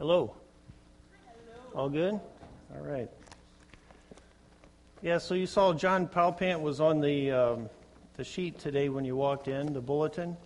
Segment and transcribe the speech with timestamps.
[0.00, 0.34] Hello.
[1.74, 2.14] All good?
[2.14, 3.10] All right.
[5.02, 7.68] Yeah, so you saw John Palpant was on the, um,
[8.16, 10.38] the sheet today when you walked in, the bulletin.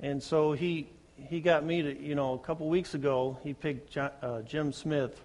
[0.00, 3.92] And so he, he got me to, you know, a couple weeks ago, he picked
[3.92, 5.22] John, uh, Jim Smith,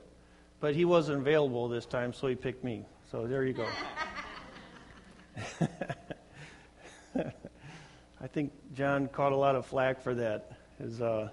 [0.59, 2.85] but he wasn't available this time, so he picked me.
[3.09, 3.65] So there you go.
[8.21, 10.51] I think John caught a lot of flack for that.
[10.77, 11.29] His, uh,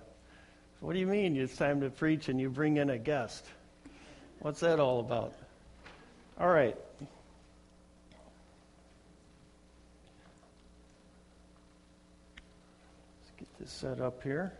[0.82, 3.46] what do you mean it's time to preach and you bring in a guest?
[4.41, 5.32] What's that all about?
[6.41, 6.77] All right.
[7.00, 7.08] Let's
[13.38, 14.52] get this set up here.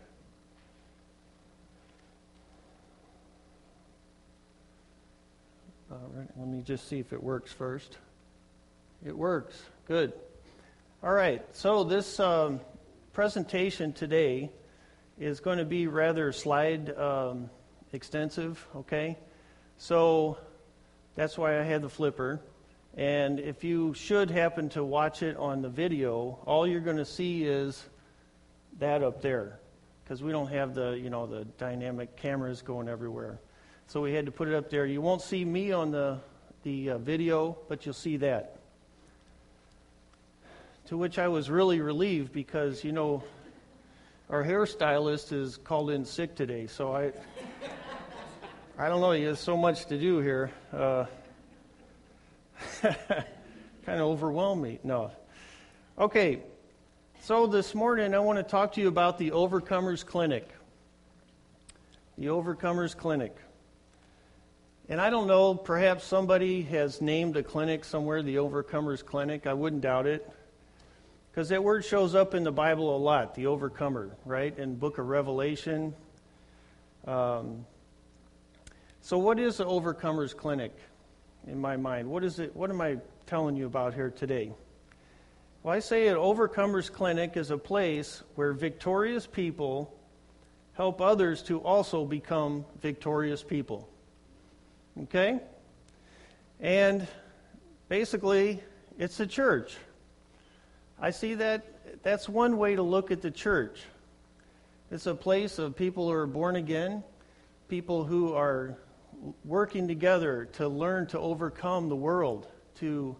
[5.91, 7.97] All right, let me just see if it works first.
[9.05, 9.61] It works.
[9.89, 10.13] Good.
[11.03, 12.61] All right, so this um,
[13.11, 14.49] presentation today
[15.19, 17.49] is going to be rather slide um,
[17.91, 19.17] extensive, okay?
[19.77, 20.37] So
[21.15, 22.41] that's why I had the flipper.
[22.95, 27.05] And if you should happen to watch it on the video, all you're going to
[27.05, 27.83] see is
[28.79, 29.59] that up there
[30.03, 33.39] because we don't have the, you know, the dynamic cameras going everywhere.
[33.87, 34.85] So we had to put it up there.
[34.85, 36.19] You won't see me on the,
[36.63, 38.57] the uh, video, but you'll see that
[40.87, 43.23] to which I was really relieved because, you know,
[44.33, 47.11] our hairstylist is called in sick today, so I,
[48.79, 50.49] I don't know, he has so much to do here.
[50.75, 51.05] Uh,
[52.81, 52.95] kind
[53.87, 54.79] of overwhelmed me.
[54.83, 55.11] No.
[55.99, 56.39] Okay,
[57.21, 60.49] so this morning I want to talk to you about the Overcomers Clinic.
[62.17, 63.37] The Overcomers Clinic.
[64.89, 69.45] And I don't know, perhaps somebody has named a clinic somewhere, the Overcomers Clinic.
[69.45, 70.27] I wouldn't doubt it.
[71.33, 74.55] Because that word shows up in the Bible a lot, the overcomer, right?
[74.55, 75.95] In book of Revelation.
[77.07, 77.65] Um,
[79.01, 80.75] so what is the Overcomers Clinic
[81.47, 82.07] in my mind?
[82.07, 84.51] What is it what am I telling you about here today?
[85.63, 89.91] Well, I say an Overcomers Clinic is a place where victorious people
[90.73, 93.89] help others to also become victorious people.
[95.01, 95.39] Okay?
[96.59, 97.07] And
[97.89, 98.61] basically,
[98.99, 99.75] it's a church.
[101.03, 103.81] I see that that's one way to look at the church.
[104.89, 107.03] It's a place of people who are born again,
[107.67, 108.77] people who are
[109.43, 113.17] working together to learn to overcome the world, to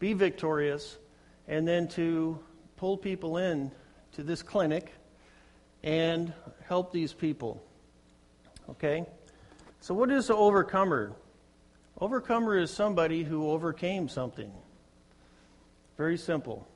[0.00, 0.98] be victorious,
[1.46, 2.40] and then to
[2.76, 3.70] pull people in
[4.14, 4.92] to this clinic
[5.84, 6.32] and
[6.66, 7.62] help these people.
[8.68, 9.06] Okay?
[9.78, 11.12] So, what is an overcomer?
[12.00, 14.50] Overcomer is somebody who overcame something.
[15.96, 16.66] Very simple.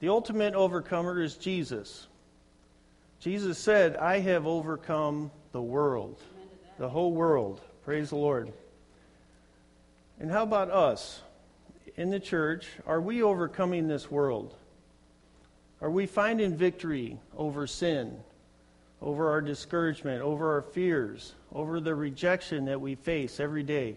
[0.00, 2.06] The ultimate overcomer is Jesus.
[3.20, 6.18] Jesus said, I have overcome the world,
[6.78, 7.60] the whole world.
[7.84, 8.50] Praise the Lord.
[10.18, 11.20] And how about us
[11.96, 12.66] in the church?
[12.86, 14.54] Are we overcoming this world?
[15.82, 18.18] Are we finding victory over sin,
[19.02, 23.96] over our discouragement, over our fears, over the rejection that we face every day,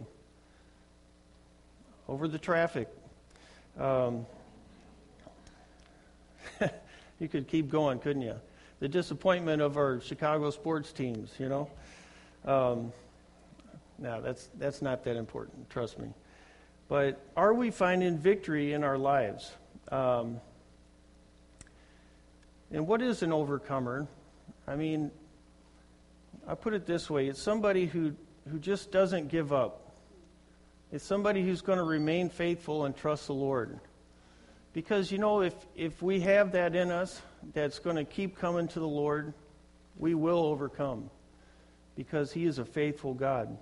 [2.10, 2.90] over the traffic?
[3.80, 4.26] Um,
[7.20, 8.40] you could keep going, couldn't you?
[8.80, 11.70] The disappointment of our Chicago sports teams, you know.
[12.46, 12.92] Um,
[14.00, 15.70] that's that's not that important.
[15.70, 16.10] Trust me.
[16.90, 19.52] But are we finding victory in our lives?
[19.90, 20.42] Um,
[22.72, 24.08] and what is an overcomer?
[24.68, 25.12] I mean,
[26.48, 28.14] I put it this way: it's somebody who
[28.52, 29.92] who just doesn't give up.
[30.92, 33.80] It's somebody who's going to remain faithful and trust the Lord.
[34.74, 37.22] Because, you know, if, if we have that in us
[37.54, 39.34] that's going to keep coming to the Lord,
[39.98, 41.10] we will overcome
[41.96, 43.56] because He is a faithful God.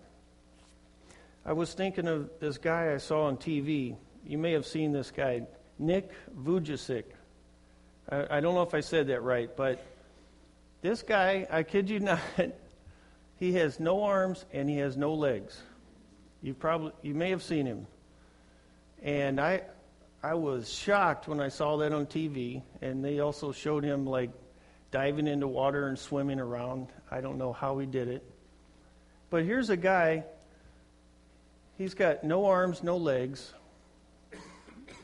[1.45, 3.95] I was thinking of this guy I saw on TV.
[4.25, 5.41] You may have seen this guy,
[5.77, 7.03] Nick Vujicic.
[8.09, 9.83] I, I don't know if I said that right, but
[10.81, 12.19] this guy, I kid you not,
[13.37, 15.61] he has no arms and he has no legs.
[16.41, 17.85] You probably you may have seen him.
[19.03, 19.63] And I
[20.23, 24.29] I was shocked when I saw that on TV, and they also showed him like
[24.91, 26.87] diving into water and swimming around.
[27.09, 28.23] I don't know how he did it.
[29.31, 30.25] But here's a guy,
[31.77, 33.53] he's got no arms, no legs.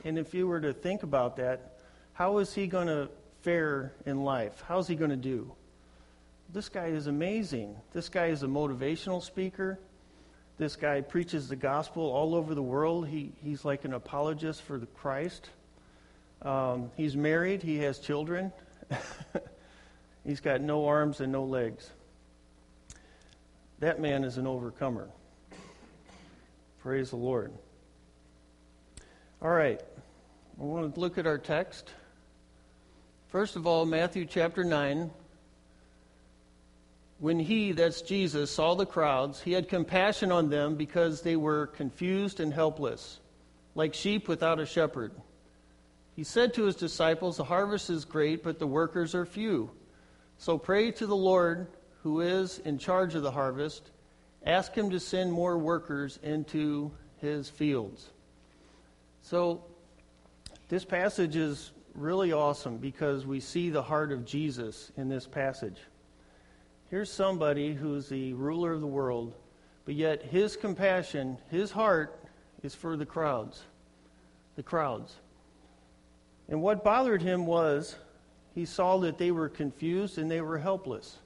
[0.04, 1.80] And if you were to think about that,
[2.14, 3.10] how is he going to
[3.42, 4.64] fare in life?
[4.68, 5.52] How's he going to do?
[6.54, 7.76] This guy is amazing.
[7.92, 9.80] This guy is a motivational speaker.
[10.58, 13.08] This guy preaches the gospel all over the world.
[13.08, 15.50] He, he's like an apologist for the Christ.
[16.42, 18.52] Um, he's married, he has children.
[20.24, 21.90] he's got no arms and no legs.
[23.80, 25.10] that man is an overcomer.
[26.80, 27.54] Praise the Lord.
[29.42, 29.80] All right,
[30.60, 31.92] I want to look at our text.
[33.30, 35.12] First of all, Matthew chapter 9.
[37.20, 41.68] When he, that's Jesus, saw the crowds, he had compassion on them because they were
[41.68, 43.20] confused and helpless,
[43.74, 45.14] like sheep without a shepherd.
[46.16, 49.72] He said to his disciples, The harvest is great, but the workers are few.
[50.38, 51.68] So pray to the Lord
[52.04, 53.92] who is in charge of the harvest.
[54.46, 58.10] Ask him to send more workers into his fields.
[59.22, 59.64] So,
[60.70, 65.78] this passage is really awesome because we see the heart of Jesus in this passage.
[66.90, 69.34] Here's somebody who's the ruler of the world,
[69.86, 72.24] but yet his compassion, his heart,
[72.64, 73.62] is for the crowds.
[74.56, 75.16] The crowds.
[76.48, 77.96] And what bothered him was
[78.56, 81.18] he saw that they were confused and they were helpless.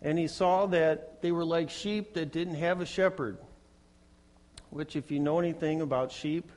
[0.00, 3.38] And he saw that they were like sheep that didn't have a shepherd,
[4.70, 6.50] which, if you know anything about sheep,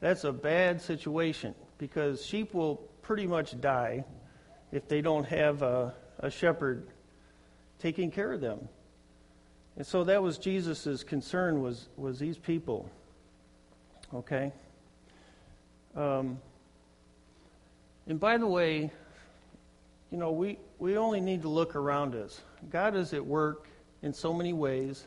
[0.00, 4.04] that's a bad situation because sheep will pretty much die
[4.72, 6.86] if they don't have a, a shepherd
[7.78, 8.68] taking care of them.
[9.76, 12.90] And so that was Jesus' concern was, was these people.
[14.14, 14.52] Okay?
[15.96, 16.38] Um,
[18.06, 18.90] and by the way,
[20.10, 22.40] you know, we, we only need to look around us.
[22.70, 23.68] God is at work
[24.02, 25.06] in so many ways.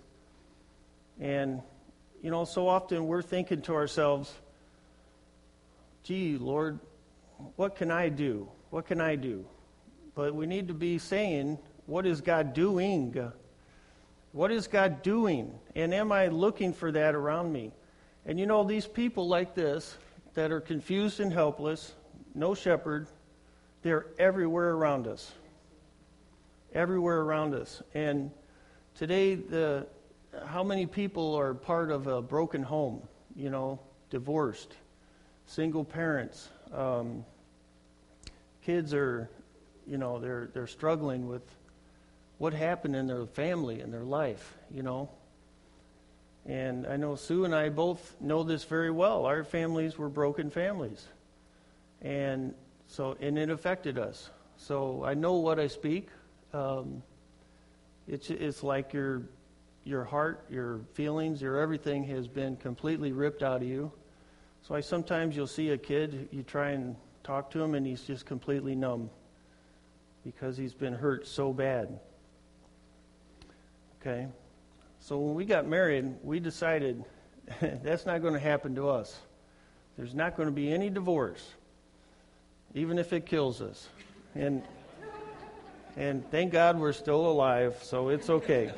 [1.20, 1.62] And,
[2.22, 4.34] you know, so often we're thinking to ourselves,
[6.04, 6.80] gee, Lord,
[7.56, 8.48] what can I do?
[8.70, 9.46] What can I do?
[10.16, 13.32] But we need to be saying, what is God doing?
[14.32, 15.54] What is God doing?
[15.76, 17.72] And am I looking for that around me?
[18.26, 19.98] And you know, these people like this
[20.34, 21.94] that are confused and helpless,
[22.34, 23.08] no shepherd,
[23.82, 25.32] they're everywhere around us.
[26.74, 27.84] Everywhere around us.
[27.94, 28.32] And
[28.96, 29.86] today, the,
[30.46, 33.02] how many people are part of a broken home?
[33.36, 34.74] You know, divorced,
[35.46, 36.50] single parents.
[36.74, 37.26] Um,
[38.64, 39.30] kids are,
[39.88, 41.44] you know, they're, they're struggling with
[42.38, 45.10] what happened in their family and their life, you know.
[46.46, 49.26] And I know Sue and I both know this very well.
[49.26, 51.08] Our families were broken families.
[52.02, 52.54] And
[52.88, 54.30] so, and it affected us.
[54.58, 56.10] So I know what I speak.
[56.54, 57.02] Um,
[58.08, 59.24] it's, it's like your,
[59.86, 63.92] your heart, your feelings, your everything has been completely ripped out of you.
[64.68, 68.02] So I sometimes you'll see a kid, you try and talk to him, and he's
[68.02, 69.10] just completely numb
[70.24, 72.00] because he's been hurt so bad.
[74.02, 74.28] Okay?
[75.00, 77.04] So when we got married, we decided
[77.62, 79.18] that's not going to happen to us.
[79.98, 81.54] There's not going to be any divorce
[82.74, 83.88] even if it kills us.
[84.36, 84.64] And,
[85.96, 88.72] and thank God we're still alive, so it's okay.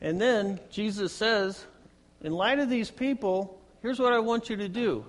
[0.00, 1.64] And then Jesus says,
[2.20, 5.04] in light of these people, here's what I want you to do.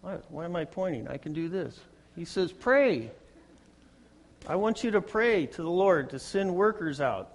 [0.00, 1.08] Why, why am I pointing?
[1.08, 1.78] I can do this.
[2.18, 3.12] He says, pray.
[4.48, 7.30] I want you to pray to the Lord to send workers out.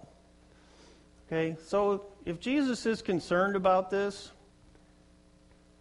[1.26, 4.30] Okay, so if Jesus is concerned about this,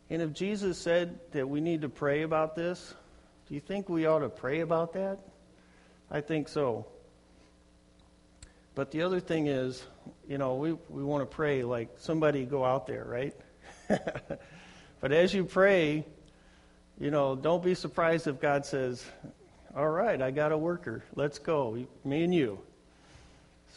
[0.08, 2.94] and if Jesus said that we need to pray about this,
[3.48, 5.18] do you think we ought to pray about that?
[6.08, 6.86] I think so.
[8.76, 9.82] But the other thing is,
[10.28, 13.34] you know, we, we want to pray like somebody go out there, right?
[15.00, 16.06] but as you pray,
[16.98, 19.04] you know, don't be surprised if God says,
[19.76, 21.02] All right, I got a worker.
[21.14, 22.58] Let's go, me and you.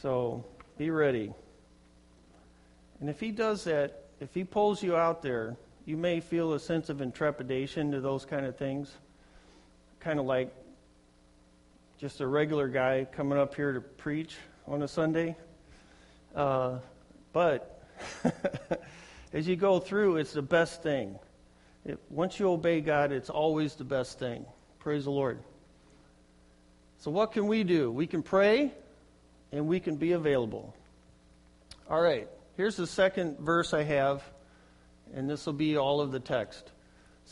[0.02, 0.44] So
[0.78, 1.34] be ready.
[3.00, 5.56] And if He does that, if He pulls you out there,
[5.86, 8.92] you may feel a sense of intrepidation to those kind of things.
[10.00, 10.54] Kind of like
[11.98, 14.36] just a regular guy coming up here to preach
[14.68, 15.36] on a Sunday.
[16.36, 16.80] Uh,
[17.32, 17.84] but
[19.34, 21.18] as you go through, it's the best thing.
[21.86, 24.46] It, once you obey God, it's always the best thing.
[24.80, 25.40] Praise the Lord.
[26.98, 27.92] So, what can we do?
[27.92, 28.72] We can pray
[29.52, 30.76] and we can be available.
[31.90, 32.28] All right,
[32.58, 34.24] here's the second verse I have
[35.14, 36.72] and this will be all of the text.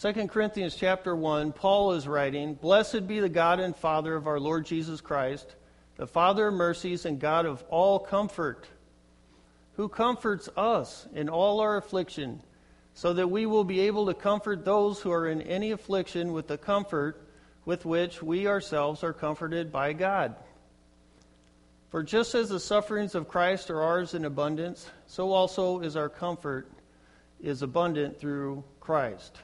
[0.01, 4.39] 2 Corinthians chapter 1, Paul is writing, Blessed be the God and Father of our
[4.39, 5.55] Lord Jesus Christ,
[5.97, 8.67] the Father of mercies and God of all comfort,
[9.75, 12.41] who comforts us in all our affliction,
[12.93, 16.47] so that we will be able to comfort those who are in any affliction with
[16.47, 17.27] the comfort
[17.65, 20.35] with which we ourselves are comforted by God.
[21.89, 26.09] For just as the sufferings of Christ are ours in abundance, so also is our
[26.09, 26.67] comfort
[27.41, 29.37] is abundant through Christ.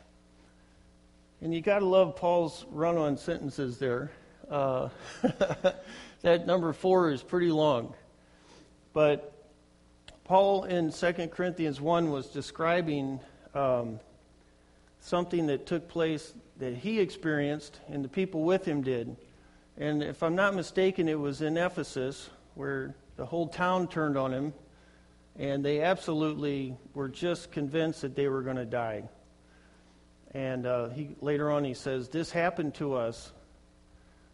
[1.42, 4.12] And you got to love Paul's run on sentences there.
[4.50, 4.90] Uh,
[6.22, 7.94] that number four is pretty long.
[8.94, 9.34] But
[10.24, 13.20] Paul in 2 Corinthians 1 was describing
[13.60, 14.00] um,
[15.02, 19.16] something that took place that he experienced and the people with him did.
[19.78, 24.34] And if I'm not mistaken, it was in Ephesus where the whole town turned on
[24.34, 24.54] him
[25.38, 29.04] and they absolutely were just convinced that they were going to die.
[30.34, 33.32] And uh, he, later on, he says, This happened to us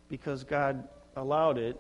[0.10, 1.80] because God allowed it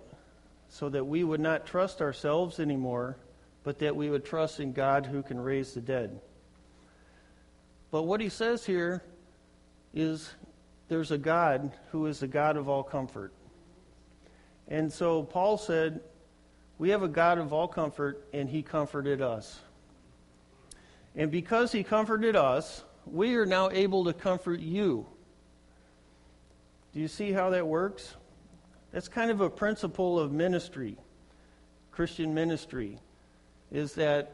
[0.69, 3.17] so that we would not trust ourselves anymore,
[3.63, 6.19] but that we would trust in God who can raise the dead.
[7.95, 9.01] But what he says here
[9.93, 10.29] is
[10.89, 13.31] there's a God who is the God of all comfort.
[14.67, 16.01] And so Paul said,
[16.77, 19.61] We have a God of all comfort, and he comforted us.
[21.15, 25.05] And because he comforted us, we are now able to comfort you.
[26.93, 28.15] Do you see how that works?
[28.91, 30.97] That's kind of a principle of ministry,
[31.93, 32.99] Christian ministry,
[33.71, 34.33] is that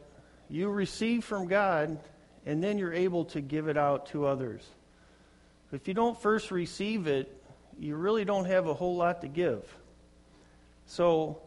[0.49, 1.99] you receive from God
[2.45, 4.67] and then you're able to give it out to others.
[5.71, 7.41] If you don't first receive it,
[7.79, 9.63] you really don't have a whole lot to give.
[10.85, 11.41] So,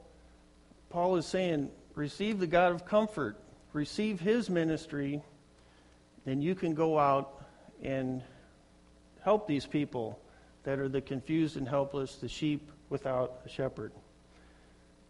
[0.88, 3.36] Paul is saying, receive the God of comfort,
[3.72, 5.22] receive his ministry,
[6.24, 7.44] then you can go out
[7.82, 8.22] and
[9.22, 10.18] help these people
[10.62, 13.92] that are the confused and helpless, the sheep without a shepherd.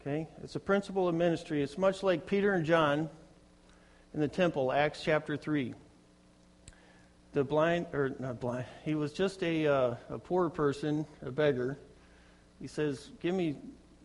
[0.00, 0.26] Okay?
[0.42, 1.62] It's a principle of ministry.
[1.62, 3.08] It's much like Peter and John
[4.14, 5.74] in the temple, Acts chapter 3.
[7.32, 11.76] The blind, or not blind, he was just a, uh, a poor person, a beggar.
[12.60, 13.56] He says, Give me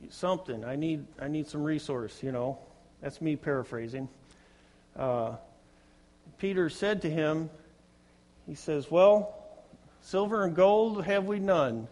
[0.10, 0.66] something.
[0.66, 2.58] I need, I need some resource, you know.
[3.02, 4.10] That's me paraphrasing.
[4.96, 5.36] Uh,
[6.40, 7.52] Peter said to him,
[8.48, 9.36] He says, Well,
[10.02, 11.88] silver and gold have we none,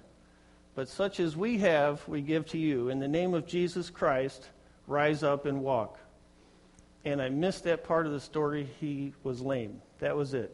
[0.74, 2.90] but such as we have, we give to you.
[2.90, 4.50] In the name of Jesus Christ,
[4.88, 6.00] rise up and walk.
[7.08, 8.68] And I missed that part of the story.
[8.82, 9.82] He was lame.
[10.00, 10.54] That was it.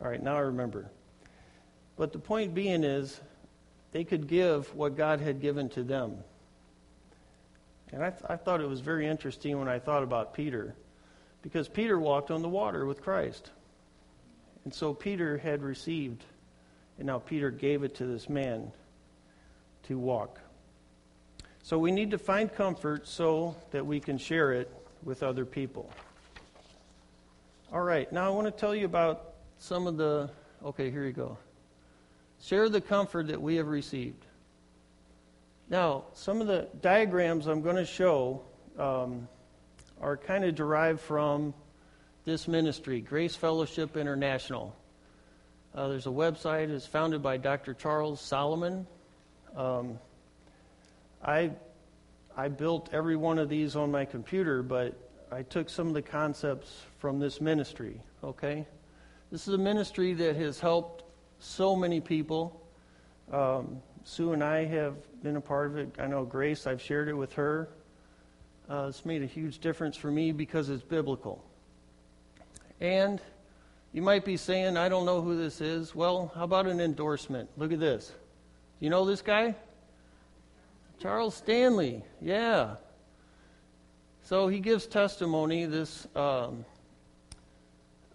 [0.00, 0.90] All right, now I remember.
[1.98, 3.20] But the point being is,
[3.92, 6.16] they could give what God had given to them.
[7.92, 10.74] And I, th- I thought it was very interesting when I thought about Peter,
[11.42, 13.50] because Peter walked on the water with Christ.
[14.64, 16.24] And so Peter had received,
[16.96, 18.72] and now Peter gave it to this man
[19.88, 20.40] to walk.
[21.62, 24.72] So we need to find comfort so that we can share it
[25.02, 25.90] with other people.
[27.72, 30.30] All right, now I want to tell you about some of the.
[30.64, 31.36] Okay, here you go.
[32.42, 34.24] Share the comfort that we have received.
[35.68, 38.42] Now, some of the diagrams I'm going to show
[38.78, 39.26] um,
[40.00, 41.54] are kind of derived from
[42.24, 44.76] this ministry, Grace Fellowship International.
[45.74, 46.70] Uh, there's a website.
[46.70, 47.74] It's founded by Dr.
[47.74, 48.86] Charles Solomon.
[49.56, 49.98] Um,
[51.22, 51.50] I
[52.36, 54.94] I built every one of these on my computer, but
[55.32, 57.98] I took some of the concepts from this ministry.
[58.22, 58.66] Okay,
[59.32, 61.04] this is a ministry that has helped
[61.38, 62.60] so many people.
[63.32, 65.94] Um, Sue and I have been a part of it.
[65.98, 66.66] I know Grace.
[66.66, 67.70] I've shared it with her.
[68.68, 71.42] Uh, it's made a huge difference for me because it's biblical.
[72.80, 73.20] And
[73.92, 75.94] you might be saying, I don't know who this is.
[75.94, 77.48] Well, how about an endorsement?
[77.56, 78.08] Look at this.
[78.08, 79.54] Do You know this guy?
[80.98, 82.02] Charles Stanley.
[82.20, 82.76] Yeah.
[84.22, 86.64] So he gives testimony this um,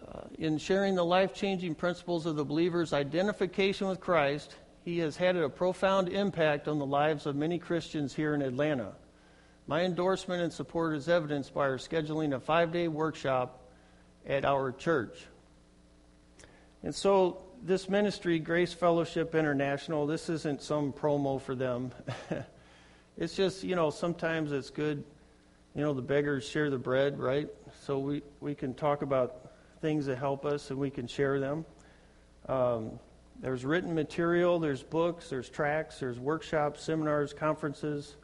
[0.06, 4.56] uh, in sharing the life changing principles of the believer's identification with Christ.
[4.84, 8.94] He has had a profound impact on the lives of many Christians here in Atlanta.
[9.68, 13.62] My endorsement and support is evidenced by our scheduling a five day workshop
[14.28, 15.28] at our church.
[16.84, 21.92] And so this ministry, Grace Fellowship International, this isn't some promo for them.
[23.22, 25.04] it's just, you know, sometimes it's good,
[25.75, 27.48] you know, the beggars share the bread, right?
[27.84, 31.63] So we, we can talk about things that help us and we can share them.
[32.50, 32.94] Um,
[33.40, 38.16] there's written material, there's books, there's tracts, there's workshops, seminars, conferences.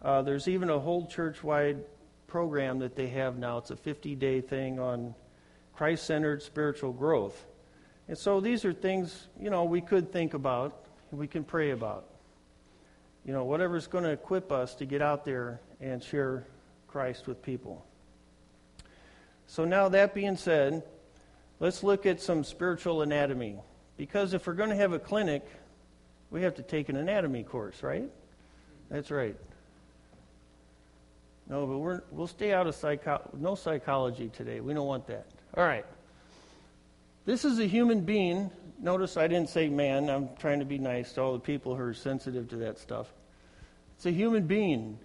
[0.00, 1.84] Uh, there's even a whole church wide
[2.26, 3.58] program that they have now.
[3.58, 5.14] It's a 50 day thing on
[5.74, 7.44] Christ centered spiritual growth.
[8.08, 12.06] And so these are things, you know, we could think about, we can pray about.
[13.24, 16.46] You know, whatever's going to equip us to get out there and share
[16.88, 17.84] Christ with people.
[19.46, 20.82] So now that being said,
[21.58, 23.58] let's look at some spiritual anatomy.
[23.96, 25.46] Because if we're going to have a clinic,
[26.30, 28.08] we have to take an anatomy course, right?
[28.90, 29.36] That's right.
[31.48, 34.60] No, but we're, we'll stay out of psycho- no psychology today.
[34.60, 35.26] We don't want that.
[35.56, 35.84] All right.
[37.26, 38.50] This is a human being.
[38.78, 40.08] Notice I didn't say man.
[40.08, 43.12] I'm trying to be nice to all the people who are sensitive to that stuff.
[43.96, 44.98] It's a human being.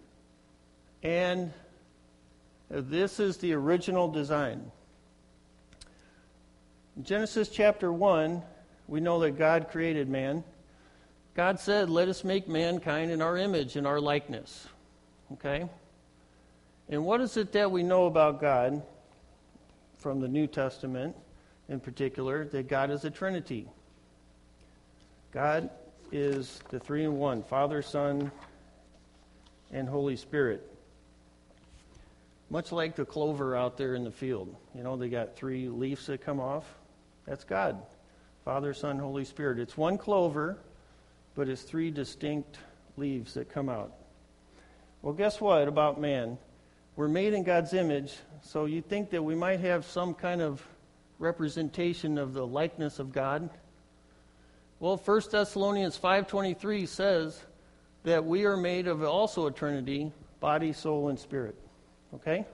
[1.03, 1.51] And
[2.69, 4.71] this is the original design.
[7.03, 8.41] Genesis chapter 1,
[8.87, 10.43] we know that God created man.
[11.35, 14.67] God said, Let us make mankind in our image, in our likeness.
[15.33, 15.67] Okay?
[16.87, 18.81] And what is it that we know about God
[19.97, 21.15] from the New Testament
[21.69, 22.45] in particular?
[22.45, 23.67] That God is a Trinity.
[25.31, 25.69] God
[26.11, 28.31] is the three in one Father, Son,
[29.71, 30.69] and Holy Spirit.
[32.49, 34.55] Much like the clover out there in the field.
[34.75, 36.65] You know, they got three leaves that come off.
[37.25, 37.81] That's God
[38.45, 39.57] Father, Son, Holy Spirit.
[39.57, 40.59] It's one clover,
[41.33, 42.59] but it's three distinct
[42.95, 43.91] leaves that come out.
[45.01, 46.37] Well, guess what about man?
[46.95, 50.65] We're made in God's image, so you think that we might have some kind of
[51.19, 53.49] representation of the likeness of God?
[54.79, 57.41] Well, 1 Thessalonians 5:23 says
[58.03, 61.55] that we are made of also a trinity, body, soul, and spirit.
[62.13, 62.45] Okay?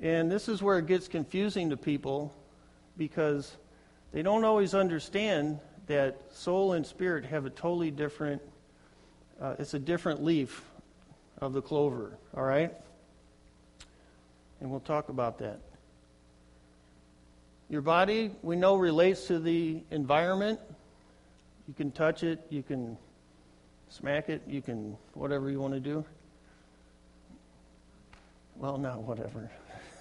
[0.00, 2.34] And this is where it gets confusing to people
[2.96, 3.56] because
[4.12, 8.42] they don't always understand that soul and spirit have a totally different,
[9.40, 10.64] uh, it's a different leaf
[11.40, 12.72] of the clover, all right?
[14.60, 15.60] And we'll talk about that.
[17.68, 20.60] Your body, we know, relates to the environment.
[21.66, 22.98] You can touch it, you can
[23.88, 26.04] smack it, you can whatever you want to do.
[28.56, 29.50] Well, not whatever.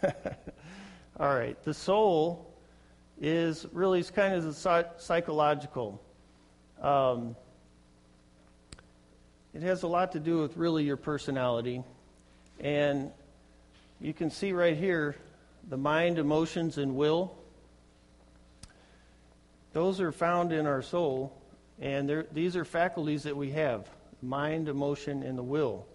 [1.20, 1.62] All right.
[1.64, 2.54] The soul
[3.20, 4.56] is really kind of
[4.98, 6.02] psychological.
[6.82, 7.36] Um,
[9.54, 11.84] it has a lot to do with really your personality.
[12.60, 13.12] And
[14.00, 15.16] you can see right here
[15.70, 17.36] the mind, emotions, and will.
[19.74, 21.42] Those are found in our soul,
[21.80, 23.90] and these are faculties that we have
[24.22, 25.88] mind, emotion, and the will.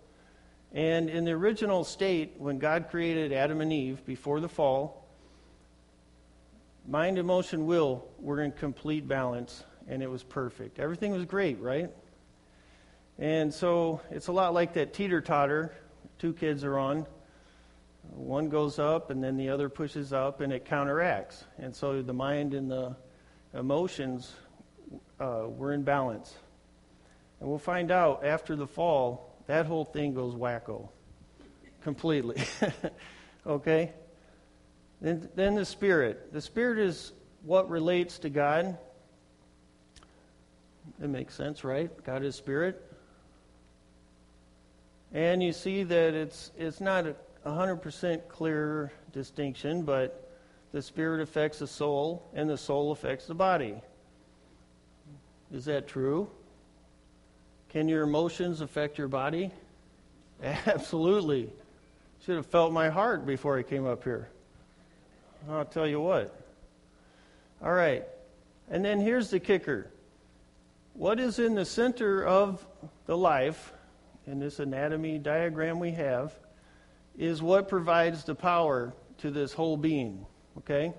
[0.73, 5.07] And in the original state, when God created Adam and Eve before the fall,
[6.89, 10.79] mind, emotion, will were in complete balance, and it was perfect.
[10.79, 11.91] Everything was great, right?
[13.19, 15.73] And so it's a lot like that teeter totter
[16.19, 17.07] two kids are on.
[18.11, 21.45] One goes up, and then the other pushes up, and it counteracts.
[21.59, 22.97] And so the mind and the
[23.57, 24.35] emotions
[25.21, 26.35] uh, were in balance.
[27.41, 30.89] And we'll find out after the fall, that whole thing goes wacko
[31.83, 32.43] completely.
[33.47, 33.93] okay?
[35.01, 36.33] Then, then the Spirit.
[36.33, 38.77] The Spirit is what relates to God.
[41.03, 41.91] It makes sense, right?
[42.05, 42.83] God is Spirit.
[45.13, 47.15] And you see that it's, it's not a
[47.47, 50.26] 100% clear distinction, but
[50.73, 53.77] the Spirit affects the soul, and the soul affects the body.
[55.53, 56.29] Is that true?
[57.69, 59.51] Can your emotions affect your body?
[60.43, 61.51] Absolutely.
[62.25, 64.29] Should have felt my heart before I came up here.
[65.49, 66.35] I'll tell you what.
[67.63, 68.05] All right.
[68.71, 69.91] And then here's the kicker.
[70.95, 72.67] What is in the center of
[73.07, 73.73] the life,
[74.27, 76.35] in this anatomy diagram we have,
[77.19, 80.27] is what provides the power to this whole being.
[80.59, 80.93] Okay?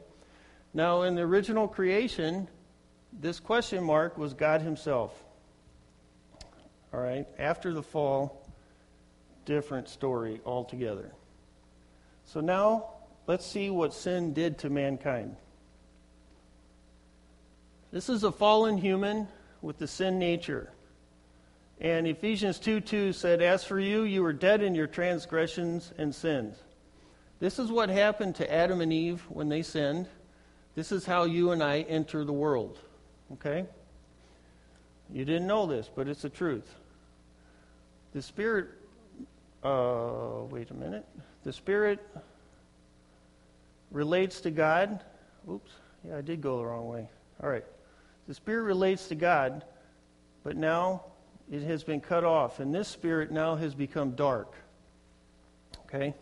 [0.74, 2.48] Now, in the original creation,
[3.14, 5.24] this question mark was God Himself.
[6.94, 7.28] All right?
[7.40, 8.46] After the fall,
[9.46, 11.12] different story altogether.
[12.26, 12.90] So now,
[13.26, 15.36] let's see what sin did to mankind.
[17.92, 19.28] This is a fallen human
[19.62, 20.70] with the sin nature.
[21.80, 26.14] And Ephesians 2 2 said, As for you, you were dead in your transgressions and
[26.14, 26.58] sins.
[27.40, 30.08] This is what happened to Adam and Eve when they sinned.
[30.76, 32.80] This is how you and I enter the world.
[33.34, 33.66] Okay?
[35.12, 36.76] You didn't know this, but it's the truth.
[38.14, 38.70] The Spirit,
[39.64, 41.06] uh, wait a minute.
[41.44, 42.00] The Spirit
[43.92, 45.04] relates to God.
[45.50, 45.72] Oops,
[46.08, 47.08] yeah, I did go the wrong way.
[47.42, 47.66] All right.
[48.28, 49.64] The Spirit relates to God,
[50.44, 51.04] but now
[51.52, 54.54] it has been cut off, and this Spirit now has become dark.
[55.86, 56.14] Okay?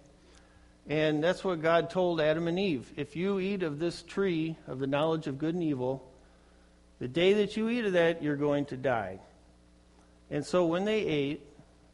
[0.88, 2.92] And that's what God told Adam and Eve.
[2.96, 6.08] If you eat of this tree of the knowledge of good and evil,
[7.00, 9.20] the day that you eat of that, you're going to die.
[10.30, 11.42] And so when they ate,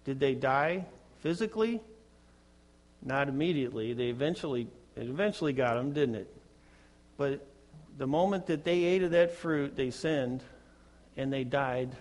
[0.03, 0.85] did they die
[1.19, 1.81] physically?
[3.01, 3.93] Not immediately.
[3.93, 6.35] They eventually it eventually got them, didn't it?
[7.17, 7.45] But
[7.97, 10.43] the moment that they ate of that fruit, they sinned
[11.17, 11.95] and they died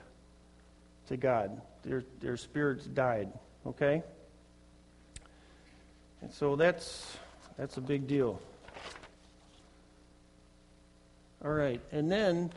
[1.09, 1.61] to God.
[1.83, 3.33] Their, their spirits died,
[3.67, 4.03] okay?
[6.23, 7.17] And so that's,
[7.57, 8.41] that's a big deal.
[11.43, 11.81] All right.
[11.93, 12.51] And then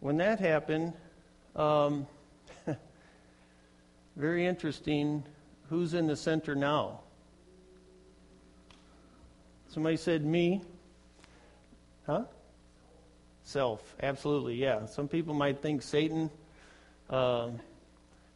[0.00, 0.94] when that happened,
[1.54, 2.06] um,
[4.16, 5.24] very interesting.
[5.68, 7.00] Who's in the center now?
[9.68, 10.62] Somebody said me.
[12.06, 12.24] Huh?
[13.44, 13.96] Self.
[14.02, 14.86] Absolutely, yeah.
[14.86, 16.30] Some people might think Satan.
[17.10, 17.50] Uh,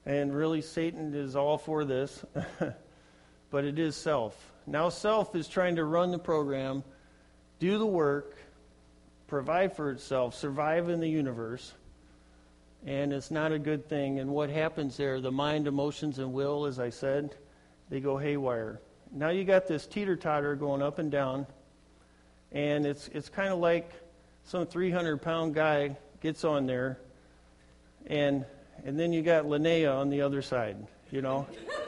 [0.05, 2.22] and really, Satan is all for this.
[3.53, 4.53] but it is self.
[4.67, 6.83] Now, self is trying to run the program,
[7.61, 8.37] do the work,
[9.29, 11.73] provide for itself, survive in the universe.
[12.85, 14.19] And it's not a good thing.
[14.19, 17.37] And what happens there, the mind, emotions, and will, as I said,
[17.91, 18.81] they go haywire.
[19.12, 21.47] Now you got this teeter totter going up and down.
[22.51, 23.91] And it's, it's kind of like
[24.45, 26.99] some 300 pound guy gets on there.
[28.07, 28.47] And,
[28.85, 30.79] and then you got Linnea on the other side,
[31.11, 31.47] you know?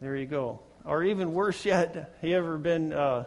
[0.00, 0.60] there you go.
[0.84, 2.92] Or even worse yet, you ever been.
[2.92, 3.24] Uh,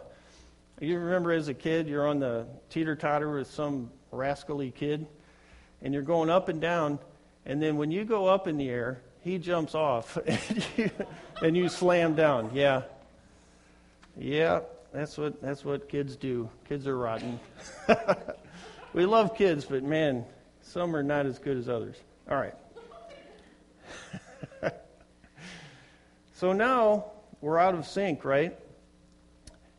[0.80, 5.06] you remember as a kid, you're on the teeter totter with some rascally kid,
[5.80, 6.98] and you're going up and down,
[7.46, 10.90] and then when you go up in the air, he jumps off, and you,
[11.42, 12.50] and you slam down.
[12.52, 12.82] Yeah,
[14.18, 14.60] yeah,
[14.92, 16.50] that's what that's what kids do.
[16.68, 17.40] Kids are rotten.
[18.92, 20.26] we love kids, but man,
[20.60, 21.96] some are not as good as others.
[22.30, 22.54] All right.
[26.36, 27.06] So now
[27.40, 28.54] we're out of sync, right?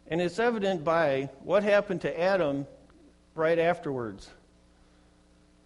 [0.08, 2.66] And it's evident by what happened to Adam
[3.36, 4.28] right afterwards.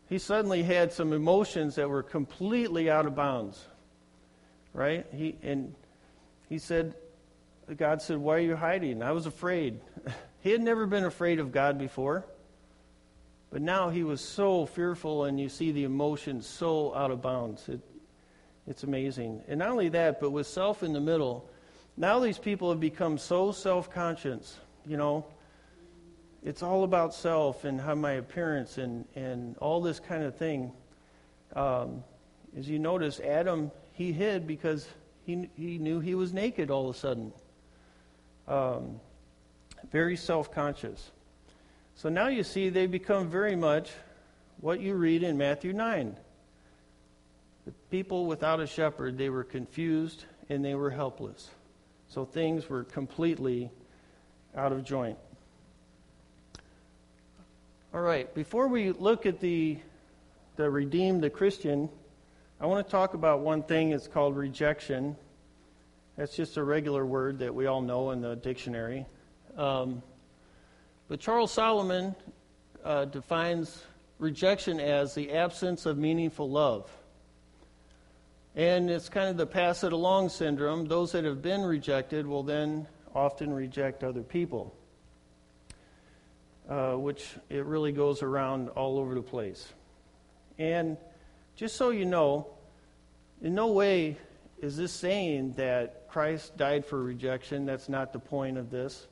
[0.10, 3.66] He suddenly had some emotions that were completely out of bounds.
[4.74, 5.06] Right?
[5.14, 5.74] He and
[6.50, 6.94] he said
[7.78, 9.80] God said, "Why are you hiding?" I was afraid.
[10.42, 12.26] he had never been afraid of God before.
[13.50, 17.70] But now he was so fearful, and you see the emotions so out of bounds.
[17.70, 17.80] It,
[18.67, 19.41] it's amazing.
[19.47, 21.50] And not only that, but with self in the middle,
[21.97, 24.58] now these people have become so self conscious.
[24.86, 25.26] You know,
[26.43, 30.71] it's all about self and how my appearance and, and all this kind of thing.
[31.56, 32.04] Um,
[32.58, 34.88] as you notice, Adam, he hid because
[35.26, 37.34] he, he knew he was naked all of a sudden.
[38.47, 39.00] Um,
[39.91, 41.12] very self conscious.
[41.95, 43.91] So now you see they become very much
[44.60, 46.15] what you read in Matthew 9.
[47.92, 51.50] People without a shepherd, they were confused and they were helpless.
[52.08, 53.70] So things were completely
[54.56, 55.18] out of joint.
[57.94, 59.78] All right, before we look at the,
[60.56, 61.90] the redeemed, the Christian,
[62.62, 63.92] I want to talk about one thing.
[63.92, 65.18] It's called rejection.
[66.16, 69.06] That's just a regular word that we all know in the dictionary.
[69.58, 70.02] Um,
[71.10, 72.16] but Charles Solomon
[72.86, 73.84] uh, defines
[74.18, 76.90] rejection as the absence of meaningful love.
[78.56, 80.86] And it's kind of the pass it along syndrome.
[80.86, 84.76] Those that have been rejected will then often reject other people,
[86.70, 89.72] uh, which it really goes around all over the place.
[90.58, 90.98] And
[91.56, 92.48] just so you know,
[93.42, 94.18] in no way
[94.62, 97.66] is this saying that Christ died for rejection.
[97.66, 99.08] That's not the point of this.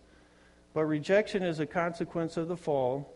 [0.74, 3.16] But rejection is a consequence of the fall.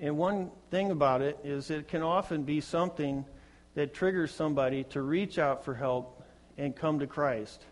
[0.00, 3.24] And one thing about it is it can often be something
[3.78, 6.20] that triggers somebody to reach out for help
[6.56, 7.64] and come to Christ.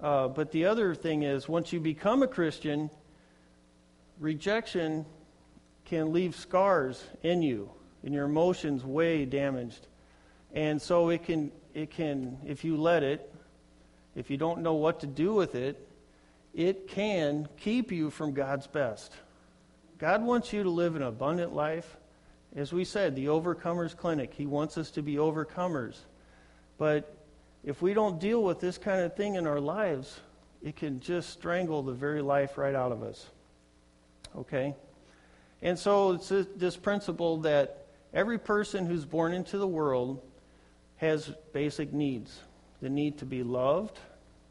[0.00, 2.90] Uh, but the other thing is, once you become a Christian,
[4.18, 5.06] rejection
[5.84, 7.70] can leave scars in you,
[8.02, 9.86] and your emotions way damaged.
[10.52, 13.32] And so it can, it can, if you let it,
[14.16, 15.88] if you don't know what to do with it,
[16.54, 19.12] it can keep you from God's best.
[19.96, 21.98] God wants you to live an abundant life.
[22.56, 25.96] As we said, the Overcomers Clinic, He wants us to be overcomers.
[26.78, 27.16] But
[27.64, 30.20] if we don't deal with this kind of thing in our lives,
[30.62, 33.26] it can just strangle the very life right out of us.
[34.36, 34.74] Okay?
[35.62, 40.22] And so it's this principle that every person who's born into the world
[40.96, 42.40] has basic needs
[42.80, 43.98] the need to be loved,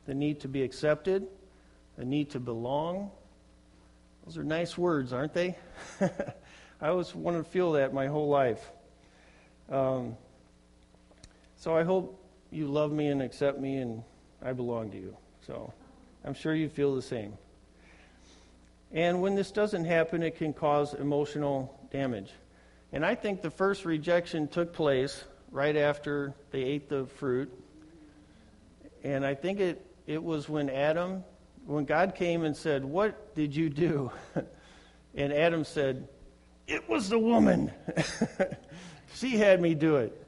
[0.08, 1.28] the need to be accepted,
[1.98, 3.12] the need to belong.
[4.26, 5.56] Those are nice words, aren't they?
[6.84, 8.70] I always wanted to feel that my whole life.
[9.70, 10.18] Um,
[11.56, 14.04] so I hope you love me and accept me and
[14.42, 15.16] I belong to you.
[15.48, 15.72] So
[16.26, 17.38] I'm sure you feel the same.
[18.92, 22.32] And when this doesn't happen, it can cause emotional damage.
[22.92, 27.50] And I think the first rejection took place right after they ate the fruit.
[29.06, 31.24] And I think it, it was when Adam,
[31.66, 34.12] when God came and said, What did you do?
[35.16, 36.10] and Adam said,
[36.68, 37.72] it was the woman.
[39.16, 40.20] she had me do it.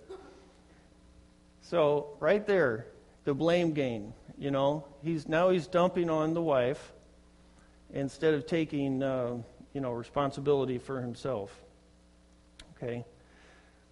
[1.61, 2.87] So, right there,
[3.23, 6.91] the blame game, you know, he's now he's dumping on the wife.
[7.93, 9.37] instead of taking, uh,
[9.73, 11.51] you know, responsibility for himself.
[12.75, 13.05] Okay?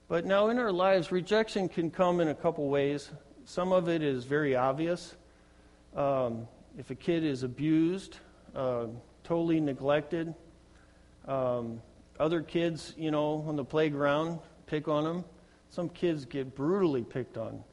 [0.08, 3.10] But now in our lives, rejection can come in a couple ways.
[3.46, 5.16] Some of it is very obvious.
[5.96, 8.18] Um, if a kid is abused,
[8.56, 8.88] uh,
[9.24, 10.34] totally neglected,
[11.28, 11.82] um,
[12.20, 15.26] other kids, you know, on the playground pick on them.
[15.70, 17.64] Some kids get brutally picked on.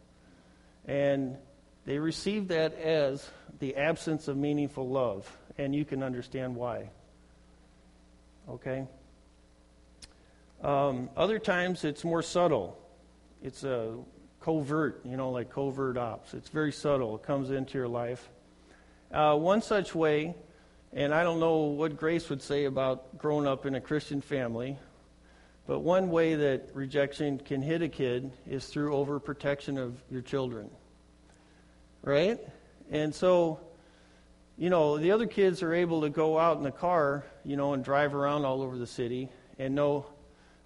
[0.87, 1.37] And
[1.85, 5.31] they receive that as the absence of meaningful love.
[5.59, 6.90] And you can understand why.
[8.48, 8.87] Okay?
[10.62, 12.79] Um, other times it's more subtle.
[13.42, 13.94] It's a
[14.40, 16.35] covert, you know, like covert ops.
[16.35, 17.16] It's very subtle.
[17.16, 18.29] It comes into your life.
[19.12, 20.35] Uh, one such way,
[20.92, 24.76] and I don't know what Grace would say about growing up in a Christian family,
[25.66, 30.68] but one way that rejection can hit a kid is through overprotection of your children.
[32.03, 32.40] Right?
[32.90, 33.61] And so,
[34.57, 37.72] you know, the other kids are able to go out in the car, you know,
[37.72, 40.07] and drive around all over the city and know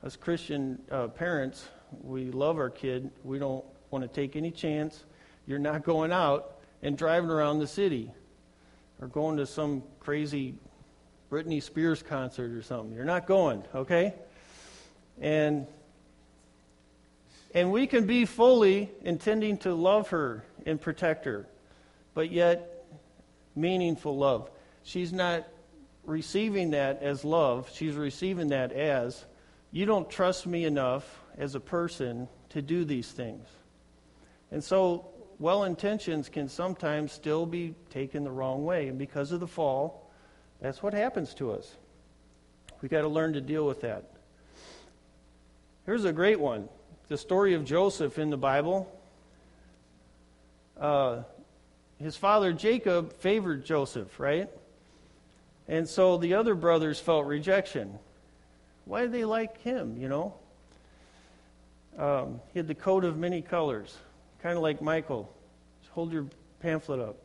[0.03, 1.69] as Christian uh, parents,
[2.03, 3.11] we love our kid.
[3.25, 5.05] We don't want to take any chance.
[5.47, 8.11] You're not going out and driving around the city
[9.01, 10.55] or going to some crazy
[11.31, 12.95] Britney Spears concert or something.
[12.95, 14.15] You're not going, okay?
[15.21, 15.67] And
[17.55, 21.47] and we can be fully intending to love her and protect her,
[22.13, 22.85] but yet
[23.55, 24.51] meaningful love.
[24.83, 25.47] She's not
[26.05, 27.71] receiving that as love.
[27.73, 29.25] She's receiving that as
[29.71, 33.47] you don't trust me enough as a person to do these things.
[34.51, 38.89] And so, well intentions can sometimes still be taken the wrong way.
[38.89, 40.11] And because of the fall,
[40.61, 41.77] that's what happens to us.
[42.81, 44.11] We've got to learn to deal with that.
[45.87, 46.69] Here's a great one
[47.09, 48.91] the story of Joseph in the Bible.
[50.81, 51.23] Uh,
[51.99, 54.49] his father Jacob favored Joseph, right?
[55.69, 57.99] And so the other brothers felt rejection.
[58.85, 60.35] Why did they like him, you know?
[61.99, 63.97] Um, he had the coat of many colors,
[64.45, 65.35] kind of like Michael.
[65.81, 66.27] Just hold your
[66.61, 67.17] pamphlet up.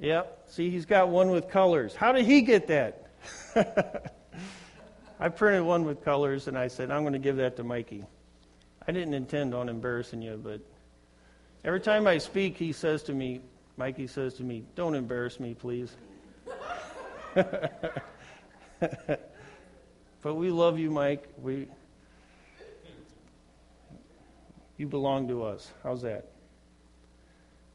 [0.00, 1.94] Yep, see, he's got one with colors.
[1.94, 3.12] How did he get that?
[5.20, 8.04] I printed one with colors, and I said, I'm going to give that to Mikey.
[8.88, 10.62] I didn't intend on embarrassing you, but
[11.62, 13.42] every time I speak, he says to me,
[13.76, 15.94] Mikey says to me, Don't embarrass me, please.
[20.22, 21.26] But we love you, Mike.
[21.40, 21.66] We,
[24.80, 25.70] you belong to us.
[25.82, 26.24] How's that?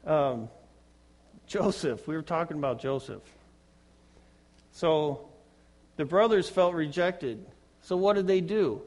[0.04, 0.48] Um,
[1.46, 3.22] Joseph, we were talking about Joseph.
[4.72, 5.28] So
[5.94, 7.46] the brothers felt rejected.
[7.82, 8.82] So what did they do?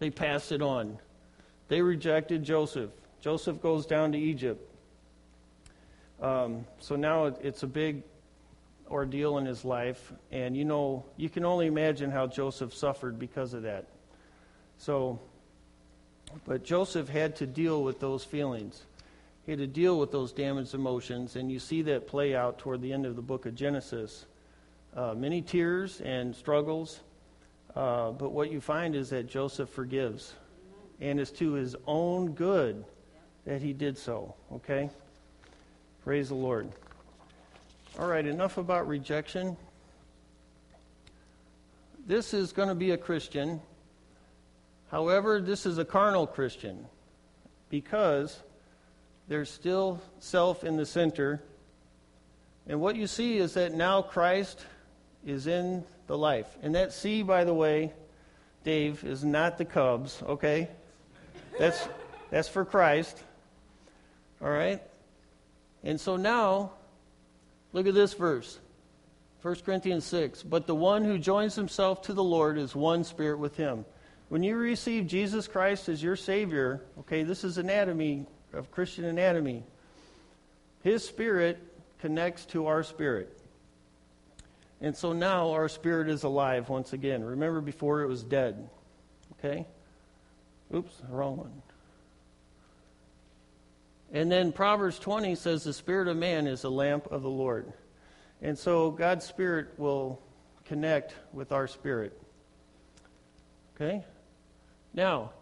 [0.00, 0.98] They passed it on.
[1.68, 2.90] They rejected Joseph.
[3.20, 4.60] Joseph goes down to Egypt.
[6.20, 8.02] Um, so now it's a big
[8.90, 13.54] ordeal in his life, and you know, you can only imagine how Joseph suffered because
[13.54, 13.86] of that.
[14.78, 15.20] So,
[16.44, 18.82] but Joseph had to deal with those feelings.
[19.44, 22.80] He had to deal with those damaged emotions, and you see that play out toward
[22.80, 24.26] the end of the book of Genesis.
[24.96, 27.00] Uh, many tears and struggles,
[27.76, 30.34] uh, but what you find is that Joseph forgives,
[31.00, 32.84] and it's to his own good
[33.44, 34.34] that he did so.
[34.52, 34.88] Okay?
[36.04, 36.70] Praise the Lord.
[37.98, 39.56] All right, enough about rejection.
[42.06, 43.60] This is going to be a Christian.
[44.94, 46.86] However, this is a carnal Christian
[47.68, 48.40] because
[49.26, 51.42] there's still self in the center.
[52.68, 54.64] And what you see is that now Christ
[55.26, 56.56] is in the life.
[56.62, 57.92] And that C, by the way,
[58.62, 60.68] Dave, is not the Cubs, okay?
[61.58, 61.88] That's,
[62.30, 63.18] that's for Christ.
[64.40, 64.80] All right?
[65.82, 66.70] And so now
[67.74, 68.60] Look at this verse
[69.42, 70.44] 1 Corinthians 6.
[70.44, 73.84] But the one who joins himself to the Lord is one spirit with him.
[74.28, 79.62] When you receive Jesus Christ as your Savior, okay, this is anatomy of Christian anatomy.
[80.82, 81.58] His spirit
[82.00, 83.38] connects to our spirit.
[84.80, 87.24] And so now our spirit is alive once again.
[87.24, 88.68] Remember before it was dead.
[89.38, 89.66] Okay?
[90.74, 91.62] Oops, wrong one.
[94.12, 97.72] And then Proverbs 20 says, The spirit of man is the lamp of the Lord.
[98.42, 100.20] And so God's spirit will
[100.66, 102.20] connect with our spirit.
[103.74, 104.04] Okay?
[104.94, 105.32] Now,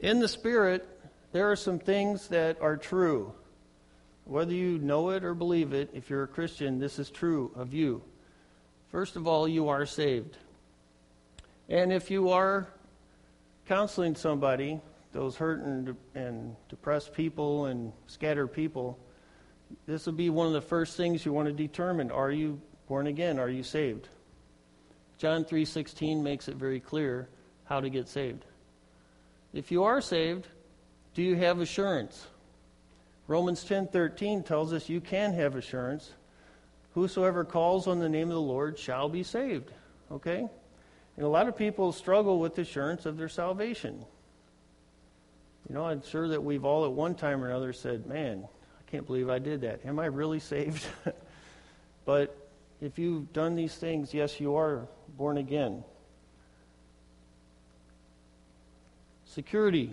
[0.00, 0.86] in the spirit,
[1.32, 3.32] there are some things that are true.
[4.24, 7.72] Whether you know it or believe it, if you're a Christian, this is true of
[7.72, 8.02] you.
[8.90, 10.36] First of all, you are saved.
[11.68, 12.66] And if you are
[13.66, 14.80] counseling somebody,
[15.12, 18.98] those hurt and, and depressed people and scattered people,
[19.86, 22.10] this will be one of the first things you want to determine.
[22.10, 23.38] Are you born again?
[23.38, 24.08] Are you saved?
[25.18, 27.28] John 3:16 makes it very clear
[27.64, 28.44] how to get saved.
[29.54, 30.48] If you are saved,
[31.14, 32.26] do you have assurance?
[33.28, 36.12] Romans 10:13 tells us you can have assurance.
[36.94, 39.70] Whosoever calls on the name of the Lord shall be saved.
[40.10, 40.48] Okay?
[41.16, 44.04] And a lot of people struggle with assurance of their salvation.
[45.68, 48.90] You know, I'm sure that we've all at one time or another said, Man, I
[48.90, 49.86] can't believe I did that.
[49.86, 50.84] Am I really saved?
[52.04, 52.36] but
[52.80, 55.84] if you've done these things, yes, you are born again.
[59.34, 59.90] Security.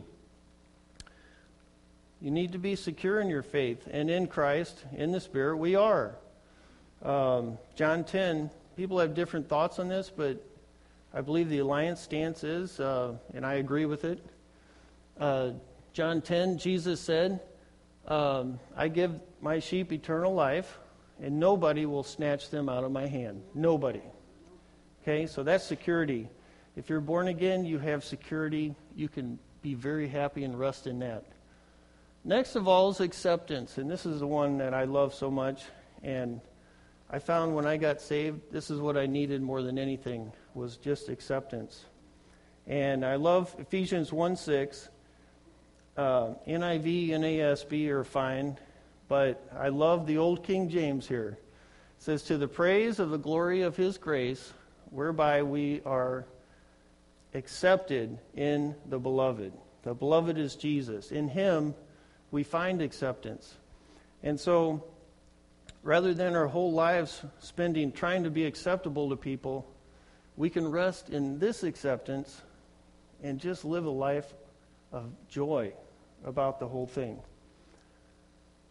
[2.21, 5.57] You need to be secure in your faith and in Christ, in the Spirit.
[5.57, 6.13] We are.
[7.01, 10.45] Um, John 10, people have different thoughts on this, but
[11.11, 14.23] I believe the alliance stance is, uh, and I agree with it.
[15.19, 15.53] Uh,
[15.93, 17.39] John 10, Jesus said,
[18.07, 20.77] um, I give my sheep eternal life,
[21.19, 23.41] and nobody will snatch them out of my hand.
[23.55, 24.03] Nobody.
[25.01, 26.29] Okay, so that's security.
[26.75, 28.75] If you're born again, you have security.
[28.95, 31.25] You can be very happy and rest in that.
[32.23, 35.63] Next of all is acceptance, and this is the one that I love so much.
[36.03, 36.39] And
[37.09, 40.77] I found when I got saved, this is what I needed more than anything was
[40.77, 41.85] just acceptance.
[42.67, 44.89] And I love Ephesians 1 6.
[45.97, 48.57] Uh, NIV, NASB are fine,
[49.07, 51.37] but I love the old King James here.
[51.97, 54.53] It says, To the praise of the glory of his grace,
[54.89, 56.25] whereby we are
[57.33, 59.53] accepted in the beloved.
[59.83, 61.11] The beloved is Jesus.
[61.11, 61.73] In him,
[62.29, 63.55] we find acceptance.
[64.23, 64.83] And so,
[65.83, 69.67] rather than our whole lives spending trying to be acceptable to people,
[70.37, 72.41] we can rest in this acceptance
[73.23, 74.33] and just live a life
[74.91, 75.73] of joy
[76.25, 77.19] about the whole thing.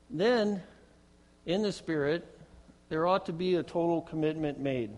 [0.08, 0.62] Then,
[1.46, 2.26] in the Spirit,
[2.88, 4.90] there ought to be a total commitment made.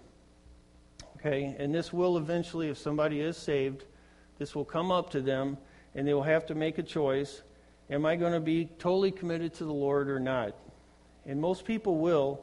[1.24, 1.56] Okay?
[1.58, 3.84] And this will eventually, if somebody is saved,
[4.38, 5.56] this will come up to them
[5.94, 7.42] and they will have to make a choice
[7.92, 10.54] Am I going to be totally committed to the Lord or not?
[11.26, 12.42] And most people will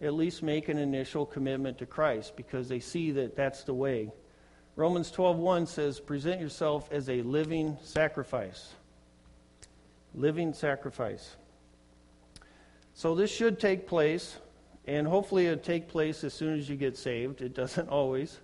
[0.00, 4.10] at least make an initial commitment to Christ because they see that that's the way.
[4.74, 8.74] Romans 12:1 says, "Present yourself as a living sacrifice."
[10.14, 11.36] Living sacrifice.
[12.94, 14.38] So this should take place,
[14.88, 17.42] and hopefully it'll take place as soon as you get saved.
[17.42, 18.38] It doesn't always.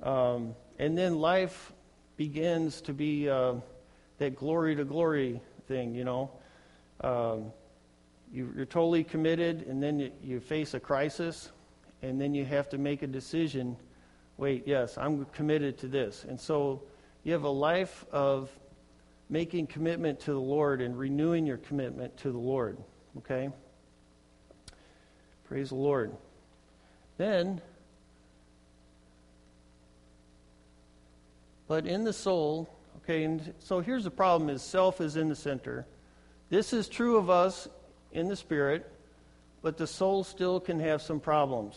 [0.00, 1.72] Um, and then life
[2.16, 3.54] begins to be uh,
[4.18, 6.30] that glory to glory thing, you know.
[7.00, 7.46] Um,
[8.32, 11.50] you, are totally committed, and then you, you face a crisis,
[12.00, 13.76] and then you have to make a decision.
[14.36, 16.26] Wait, yes, I'm committed to this.
[16.28, 16.82] And so
[17.24, 18.50] you have a life of
[19.28, 22.78] making commitment to the Lord and renewing your commitment to the Lord.
[23.18, 23.50] Okay?
[25.48, 26.12] Praise the Lord.
[27.18, 27.60] Then,
[31.68, 32.68] but in the soul,
[33.08, 35.86] Okay, and so here's the problem is self is in the center.
[36.50, 37.68] This is true of us
[38.10, 38.90] in the spirit,
[39.62, 41.76] but the soul still can have some problems.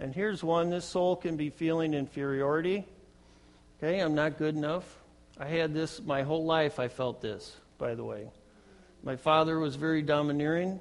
[0.00, 2.84] And here's one this soul can be feeling inferiority.
[3.78, 4.84] Okay, I'm not good enough.
[5.38, 8.28] I had this my whole life, I felt this, by the way.
[9.04, 10.80] My father was very domineering,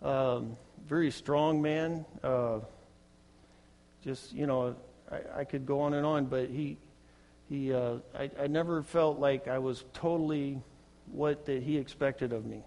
[0.00, 0.56] um,
[0.88, 2.04] very strong man.
[2.24, 2.60] Uh,
[4.02, 4.74] just, you know,
[5.10, 6.78] I, I could go on and on, but he,
[7.48, 10.62] he, uh, I, I never felt like I was totally
[11.12, 12.62] what that he expected of me.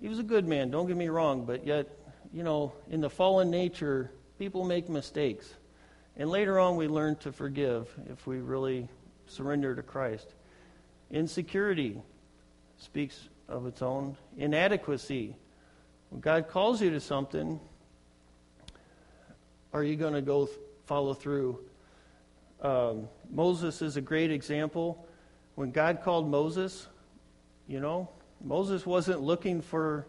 [0.00, 1.86] He was a good man, don't get me wrong, but yet,
[2.32, 5.52] you know, in the fallen nature, people make mistakes.
[6.16, 8.88] And later on, we learn to forgive if we really
[9.26, 10.34] surrender to Christ.
[11.10, 12.00] Insecurity
[12.78, 14.16] speaks of its own.
[14.36, 15.36] Inadequacy.
[16.10, 17.60] When God calls you to something,
[19.72, 21.58] are you going to go th- follow through?
[22.62, 25.06] Um, Moses is a great example.
[25.54, 26.88] When God called Moses,
[27.66, 28.08] you know,
[28.42, 30.06] Moses wasn't looking for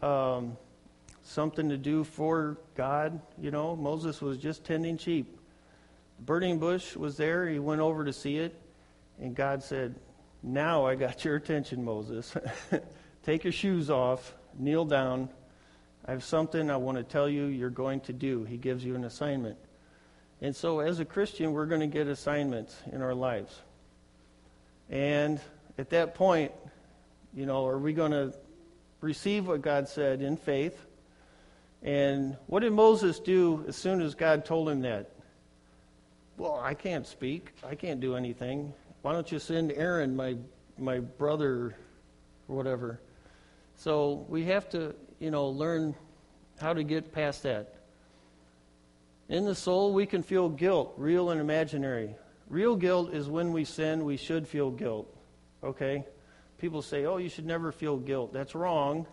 [0.00, 0.56] um,
[1.22, 3.20] something to do for God.
[3.40, 5.38] You know, Moses was just tending sheep.
[6.18, 7.48] The burning bush was there.
[7.48, 8.58] He went over to see it,
[9.20, 9.96] and God said,
[10.42, 12.34] Now I got your attention, Moses.
[13.24, 15.28] Take your shoes off, kneel down.
[16.06, 18.44] I have something I want to tell you you're going to do.
[18.44, 19.56] He gives you an assignment.
[20.40, 23.54] And so, as a Christian, we're going to get assignments in our lives.
[24.90, 25.40] And
[25.78, 26.52] at that point,
[27.34, 28.34] you know, are we going to
[29.00, 30.86] receive what God said in faith?
[31.82, 35.10] And what did Moses do as soon as God told him that?
[36.36, 37.52] Well, I can't speak.
[37.64, 38.72] I can't do anything.
[39.02, 40.36] Why don't you send Aaron, my
[40.78, 41.76] my brother,
[42.48, 43.00] or whatever?
[43.76, 45.94] So we have to, you know, learn
[46.60, 47.74] how to get past that.
[49.28, 52.14] In the soul, we can feel guilt, real and imaginary.
[52.48, 55.12] Real guilt is when we sin, we should feel guilt.
[55.62, 56.04] Okay?
[56.58, 58.32] People say, oh, you should never feel guilt.
[58.32, 59.06] That's wrong.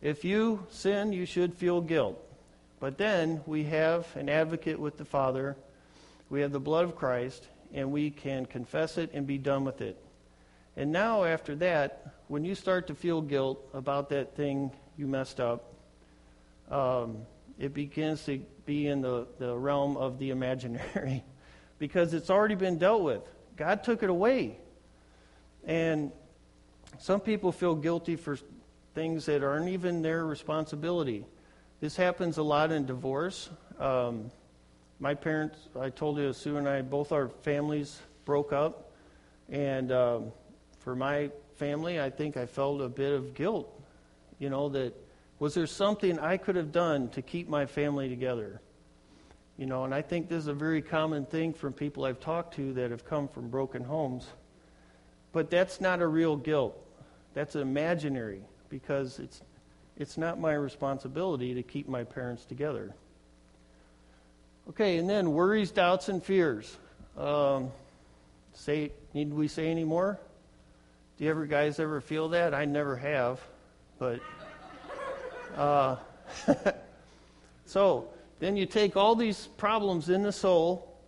[0.00, 2.20] If you sin, you should feel guilt.
[2.80, 5.56] But then we have an advocate with the Father,
[6.28, 9.80] we have the blood of Christ, and we can confess it and be done with
[9.80, 9.96] it.
[10.76, 15.38] And now, after that, when you start to feel guilt about that thing you messed
[15.38, 15.74] up,
[16.70, 17.18] um,
[17.58, 21.22] it begins to be in the, the realm of the imaginary
[21.78, 23.20] because it's already been dealt with.
[23.58, 24.56] God took it away.
[25.66, 26.10] And
[26.98, 28.38] some people feel guilty for
[28.94, 31.26] things that aren't even their responsibility.
[31.80, 33.50] This happens a lot in divorce.
[33.78, 34.30] Um,
[34.98, 38.90] my parents, I told you, Sue and I, both our families broke up.
[39.50, 40.32] And um,
[40.78, 41.30] for my
[41.62, 43.72] family, I think I felt a bit of guilt.
[44.40, 44.94] You know, that
[45.38, 48.60] was there something I could have done to keep my family together?
[49.56, 52.56] You know, and I think this is a very common thing from people I've talked
[52.56, 54.26] to that have come from broken homes.
[55.30, 56.76] But that's not a real guilt.
[57.32, 59.40] That's imaginary because it's,
[59.96, 62.92] it's not my responsibility to keep my parents together.
[64.70, 66.76] Okay, and then worries, doubts, and fears.
[67.16, 67.70] Um,
[68.52, 70.18] say, need we say any more?
[71.18, 72.54] Do you ever guys ever feel that?
[72.54, 73.40] I never have,
[73.98, 74.20] but
[75.56, 75.96] uh,
[77.66, 78.08] so
[78.38, 80.98] then you take all these problems in the soul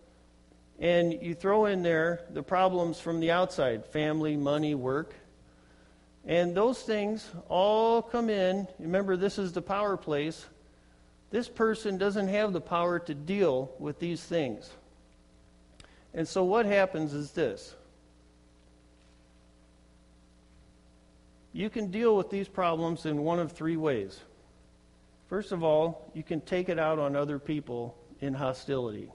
[0.79, 5.15] and you throw in there the problems from the outside family, money, work.
[6.25, 8.67] And those things all come in.
[8.79, 10.45] Remember, this is the power place.
[11.31, 14.69] This person doesn't have the power to deal with these things.
[16.13, 17.75] And so what happens is this
[21.55, 24.19] you can deal with these problems in one of three ways.
[25.29, 29.09] First of all, you can take it out on other people in hostility.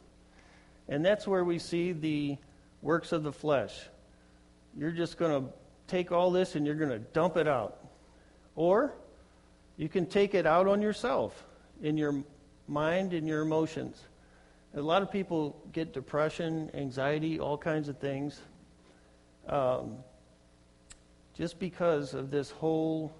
[0.88, 2.38] And that's where we see the
[2.80, 3.78] works of the flesh.
[4.74, 5.52] You're just going to
[5.86, 7.84] take all this and you're going to dump it out.
[8.56, 8.94] Or
[9.76, 11.44] you can take it out on yourself
[11.82, 12.24] in your
[12.66, 14.02] mind and your emotions.
[14.74, 18.40] A lot of people get depression, anxiety, all kinds of things,
[19.46, 19.96] um,
[21.40, 23.10] just because of this whole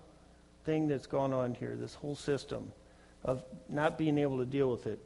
[0.67, 2.71] thing that's gone on here, this whole system
[3.25, 5.01] of not being able to deal with it.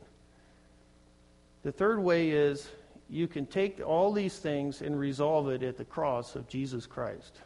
[1.63, 2.69] The third way is
[3.09, 7.39] you can take all these things and resolve it at the cross of Jesus Christ.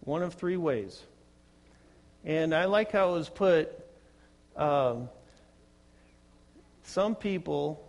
[0.00, 1.02] One of three ways.
[2.24, 3.70] And I like how it was put.
[4.56, 5.10] Um,
[6.84, 7.86] some people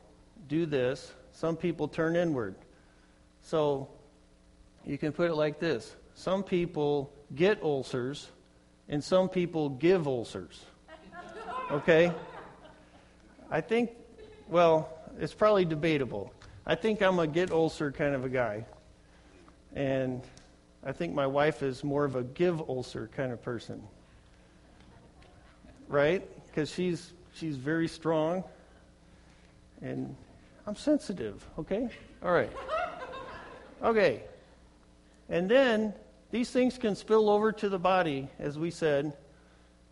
[0.49, 2.55] do this, some people turn inward.
[3.43, 3.87] So
[4.85, 8.29] you can put it like this some people get ulcers,
[8.89, 10.63] and some people give ulcers.
[11.71, 12.11] Okay?
[13.49, 13.91] I think,
[14.47, 16.33] well, it's probably debatable.
[16.65, 18.65] I think I'm a get ulcer kind of a guy.
[19.75, 20.21] And
[20.85, 23.83] I think my wife is more of a give ulcer kind of person.
[25.87, 26.27] Right?
[26.47, 28.43] Because she's she's very strong
[29.81, 30.15] and
[30.65, 31.89] I'm sensitive, okay?
[32.23, 32.51] All right.
[33.83, 34.23] Okay.
[35.29, 35.93] And then
[36.33, 39.13] these things can spill over to the body, as we said,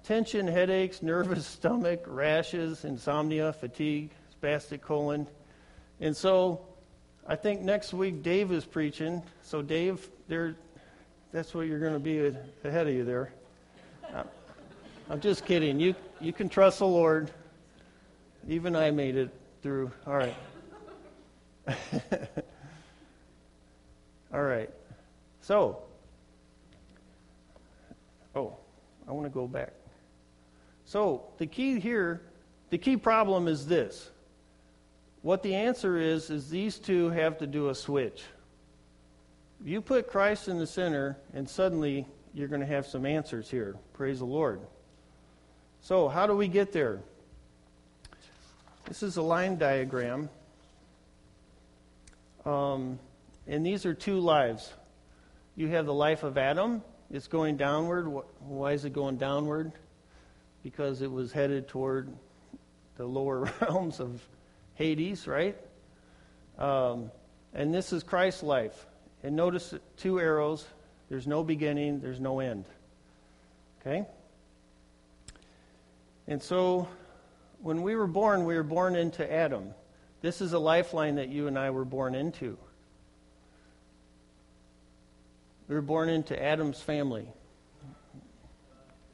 [0.03, 4.09] tension, headaches, nervous stomach, rashes, insomnia, fatigue,
[4.41, 5.27] spastic colon.
[5.99, 6.65] And so
[7.27, 9.21] I think next week Dave is preaching.
[9.43, 10.55] So, Dave, there,
[11.31, 13.31] that's what you're going to be ahead of you there.
[15.11, 15.79] I'm just kidding.
[15.79, 17.29] You, you can trust the Lord.
[18.47, 19.29] Even I made it
[19.61, 19.91] through.
[20.07, 20.35] All right.
[24.33, 24.71] All right.
[25.41, 25.83] So,
[28.35, 28.55] oh,
[29.07, 29.73] I want to go back.
[30.85, 32.21] So, the key here,
[32.69, 34.09] the key problem is this.
[35.21, 38.23] What the answer is, is these two have to do a switch.
[39.63, 43.75] You put Christ in the center, and suddenly you're going to have some answers here.
[43.93, 44.61] Praise the Lord.
[45.81, 46.99] So, how do we get there?
[48.87, 50.29] This is a line diagram.
[52.45, 52.99] Um,
[53.47, 54.73] and these are two lives.
[55.55, 56.81] You have the life of Adam.
[57.11, 58.07] It's going downward.
[58.39, 59.73] Why is it going downward?
[60.63, 62.09] because it was headed toward
[62.97, 64.21] the lower realms of
[64.75, 65.57] Hades, right?
[66.57, 67.11] Um,
[67.53, 68.85] and this is Christ's life.
[69.23, 70.65] And notice two arrows.
[71.09, 72.65] There's no beginning, there's no end.
[73.81, 74.05] Okay?
[76.27, 76.87] And so,
[77.61, 79.73] when we were born, we were born into Adam.
[80.21, 82.57] This is a lifeline that you and I were born into.
[85.71, 87.25] We were born into Adam's family.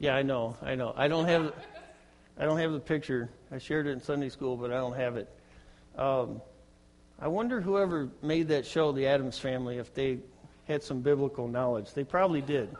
[0.00, 0.92] Yeah, I know, I know.
[0.96, 1.52] I don't have,
[2.36, 3.30] I don't have the picture.
[3.52, 5.32] I shared it in Sunday school, but I don't have it.
[5.96, 6.42] Um,
[7.20, 10.18] I wonder whoever made that show, The Addams Family, if they
[10.66, 11.94] had some biblical knowledge.
[11.94, 12.74] They probably did.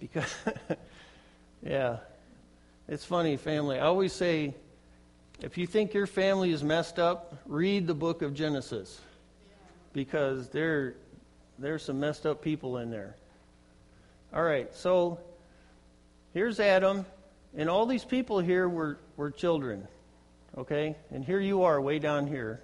[0.00, 0.34] Because,
[1.64, 1.98] yeah,
[2.88, 3.78] it's funny, family.
[3.78, 4.56] I always say,
[5.40, 9.00] if you think your family is messed up, read the book of Genesis.
[9.92, 10.96] Because there,
[11.58, 13.16] there's some messed up people in there.
[14.34, 15.18] All right, so
[16.34, 17.06] here's Adam,
[17.56, 19.86] and all these people here were, were children.
[20.58, 20.96] Okay?
[21.10, 22.60] And here you are, way down here.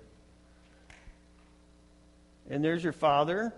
[2.50, 3.52] And there's your father.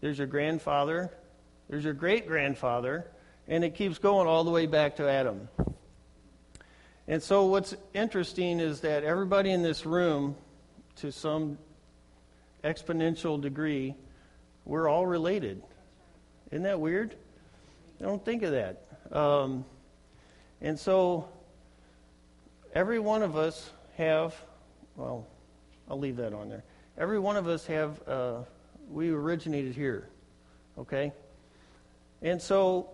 [0.00, 1.10] There's your grandfather.
[1.68, 3.06] There's your great grandfather.
[3.48, 5.48] And it keeps going all the way back to Adam.
[7.08, 10.36] And so, what's interesting is that everybody in this room,
[10.96, 11.58] to some
[12.64, 13.94] exponential degree,
[14.64, 15.62] we're all related.
[16.50, 17.14] Isn't that weird?
[18.00, 18.84] I don't think of that.
[19.16, 19.64] Um,
[20.60, 21.28] and so,
[22.74, 24.34] every one of us have,
[24.96, 25.26] well,
[25.88, 26.62] I'll leave that on there.
[26.96, 28.38] Every one of us have, uh,
[28.90, 30.08] we originated here,
[30.78, 31.12] okay?
[32.20, 32.90] And so,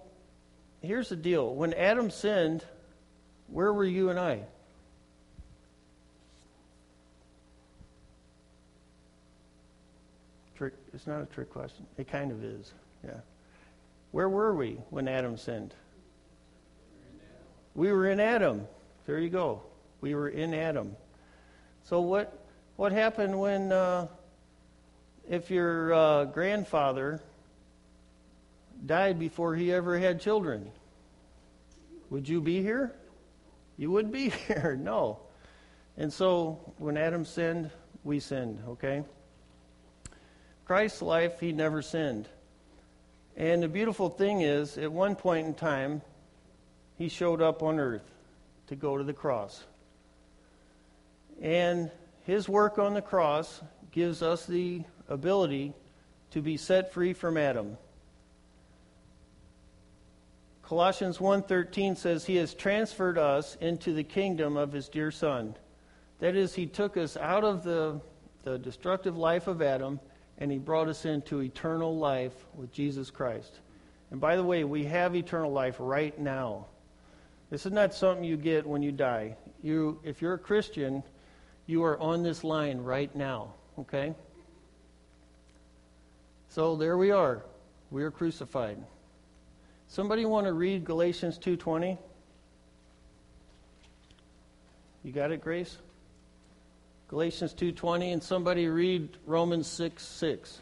[0.80, 1.54] here's the deal.
[1.54, 2.64] When Adam sinned,
[3.48, 4.40] where were you and I?
[10.56, 11.86] Trick, it's not a trick question.
[11.96, 12.72] It kind of is,
[13.04, 13.20] yeah.
[14.10, 15.72] Where were we when Adam sinned?
[17.76, 18.66] We were in Adam.
[19.06, 19.62] There you go.
[20.00, 20.96] We were in Adam.
[21.84, 22.36] So what
[22.74, 24.08] what happened when uh,
[25.28, 27.22] if your uh, grandfather
[28.84, 30.68] died before he ever had children?
[32.10, 32.92] Would you be here?
[33.76, 34.76] You wouldn't be here.
[34.76, 35.20] No.
[35.96, 37.70] And so when Adam sinned,
[38.02, 39.04] we sinned, okay?
[40.68, 42.28] Christ's life, he never sinned.
[43.38, 46.02] And the beautiful thing is, at one point in time,
[46.98, 48.04] he showed up on earth
[48.66, 49.64] to go to the cross.
[51.40, 51.90] And
[52.24, 53.62] his work on the cross
[53.92, 55.72] gives us the ability
[56.32, 57.78] to be set free from Adam.
[60.60, 65.56] Colossians 1:13 says he has transferred us into the kingdom of his dear son.
[66.18, 68.02] That is he took us out of the
[68.42, 69.98] the destructive life of Adam
[70.38, 73.60] and he brought us into eternal life with Jesus Christ.
[74.10, 76.66] And by the way, we have eternal life right now.
[77.50, 79.36] This is not something you get when you die.
[79.62, 81.02] You if you're a Christian,
[81.66, 84.14] you are on this line right now, okay?
[86.48, 87.42] So there we are.
[87.90, 88.78] We are crucified.
[89.88, 91.98] Somebody want to read Galatians 2:20?
[95.02, 95.78] You got it, Grace?
[97.08, 99.98] Galatians 2:20 and somebody read Romans 6:6.
[99.98, 100.60] 6.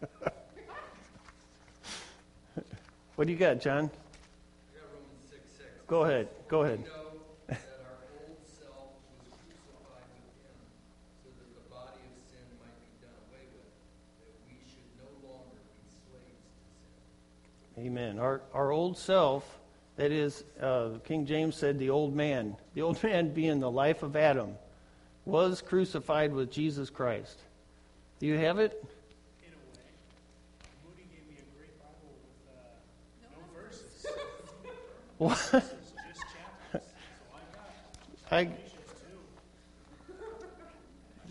[3.16, 3.88] What do you got, John?
[3.88, 3.92] Got
[5.30, 5.68] 6, 6.
[5.86, 6.28] Go ahead.
[6.48, 6.82] Go ahead.
[6.86, 6.99] Uh,
[17.80, 18.18] Amen.
[18.18, 19.58] Our, our old self,
[19.96, 24.02] that is, uh, King James said the old man, the old man being the life
[24.02, 24.56] of Adam,
[25.24, 27.38] was crucified with Jesus Christ.
[28.18, 28.84] Do you have it?
[35.18, 35.64] What?
[38.30, 38.48] I,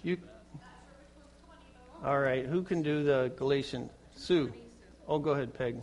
[0.04, 0.18] you,
[2.06, 3.90] all right, who can do the Galatian?
[4.16, 4.54] Sue.
[5.08, 5.78] Oh, go ahead, Peg.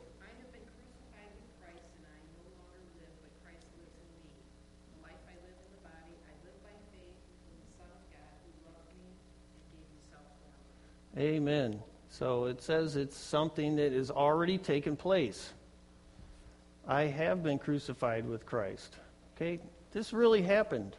[11.27, 11.83] Amen.
[12.09, 15.53] So it says it's something that is already taken place.
[16.87, 18.95] I have been crucified with Christ.
[19.35, 19.59] Okay?
[19.91, 20.97] This really happened.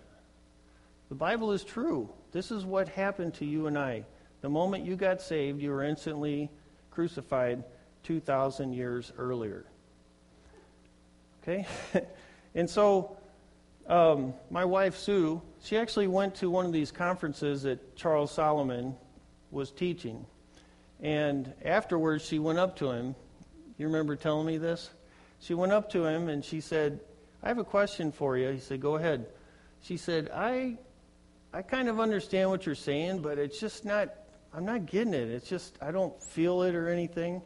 [1.08, 2.10] The Bible is true.
[2.34, 4.04] This is what happened to you and I.
[4.42, 6.50] The moment you got saved, you were instantly
[6.92, 7.64] crucified
[8.04, 9.66] 2,000 years earlier.
[11.42, 11.66] Okay?
[12.54, 13.16] and so,
[13.88, 18.94] um, my wife, Sue, she actually went to one of these conferences that Charles Solomon
[19.52, 20.26] was teaching.
[21.02, 23.16] And afterwards, she went up to him.
[23.78, 24.90] You remember telling me this?
[25.40, 27.00] She went up to him and she said,
[27.44, 28.50] I have a question for you.
[28.50, 29.28] He said, Go ahead.
[29.82, 30.78] She said, I,
[31.54, 34.10] I kind of understand what you're saying, but it's just not,
[34.54, 35.30] I'm not getting it.
[35.30, 37.42] It's just, I don't feel it or anything.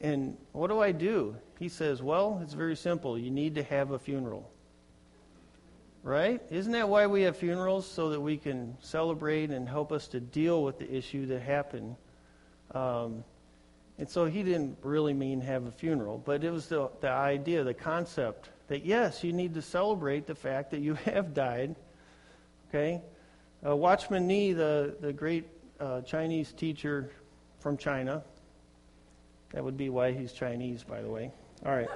[0.00, 1.36] And what do I do?
[1.58, 3.18] He says, Well, it's very simple.
[3.18, 4.50] You need to have a funeral.
[6.08, 6.40] Right?
[6.48, 7.86] Isn't that why we have funerals?
[7.86, 11.96] So that we can celebrate and help us to deal with the issue that happened.
[12.70, 13.24] Um,
[13.98, 17.62] and so he didn't really mean have a funeral, but it was the, the idea,
[17.62, 21.76] the concept that yes, you need to celebrate the fact that you have died.
[22.70, 23.02] Okay?
[23.66, 25.46] Uh, Watchman Nee, the, the great
[25.78, 27.10] uh, Chinese teacher
[27.60, 28.22] from China,
[29.52, 31.30] that would be why he's Chinese, by the way.
[31.66, 31.90] All right.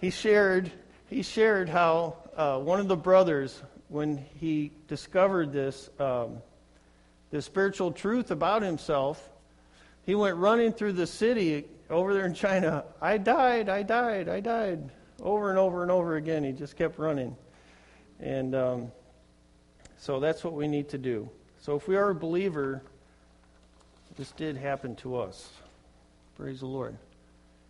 [0.00, 0.72] He shared,
[1.08, 6.38] he shared how uh, one of the brothers, when he discovered this, um,
[7.30, 9.28] this spiritual truth about himself,
[10.04, 12.84] he went running through the city over there in China.
[13.00, 14.90] I died, I died, I died.
[15.22, 16.44] Over and over and over again.
[16.44, 17.36] He just kept running.
[18.20, 18.92] And um,
[19.98, 21.28] so that's what we need to do.
[21.60, 22.82] So if we are a believer,
[24.16, 25.48] this did happen to us.
[26.36, 26.96] Praise the Lord.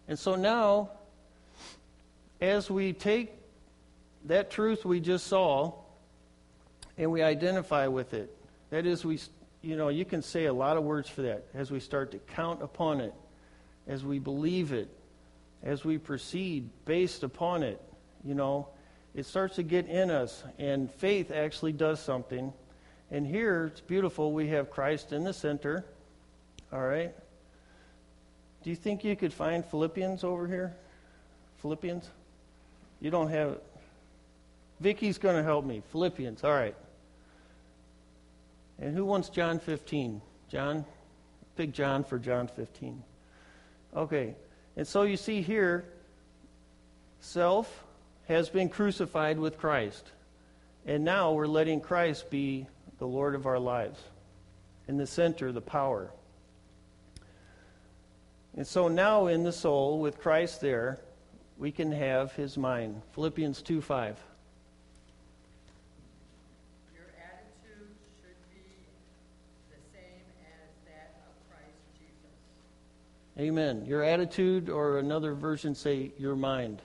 [0.09, 0.91] And so now,
[2.47, 3.33] as we take
[4.27, 5.73] that truth we just saw
[6.97, 8.35] and we identify with it,
[8.71, 9.19] that is, we,
[9.63, 12.19] you know, you can say a lot of words for that as we start to
[12.19, 13.13] count upon it,
[13.89, 14.89] as we believe it,
[15.63, 17.81] as we proceed based upon it,
[18.25, 18.69] you know,
[19.15, 22.53] it starts to get in us, and faith actually does something.
[23.11, 24.33] And here, it's beautiful.
[24.33, 25.85] We have Christ in the center.
[26.73, 27.15] All right.
[28.63, 30.77] Do you think you could find Philippians over here?
[31.59, 32.11] Philippians?
[33.01, 33.59] You don't have.
[34.81, 35.83] Vicky's going to help me.
[35.91, 36.45] Philippians.
[36.45, 36.77] All right.
[38.79, 40.21] And who wants John 15?
[40.49, 40.85] John?
[41.57, 43.03] Big John for John 15.
[43.97, 44.35] Okay.
[44.77, 45.85] And so you see here,
[47.21, 47.85] self
[48.29, 50.11] has been crucified with Christ.
[50.85, 52.67] And now we're letting Christ be
[52.99, 53.99] the Lord of our lives.
[54.89, 56.11] In the center, the power.
[58.57, 61.01] And so now in the soul, with Christ there,
[61.59, 63.03] we can have his mind.
[63.13, 64.23] Philippians 2 5.
[66.95, 68.61] Your attitude should be
[69.71, 73.49] the same as that of Christ Jesus.
[73.49, 73.87] Amen.
[73.87, 76.83] Your attitude, or another version say your mind.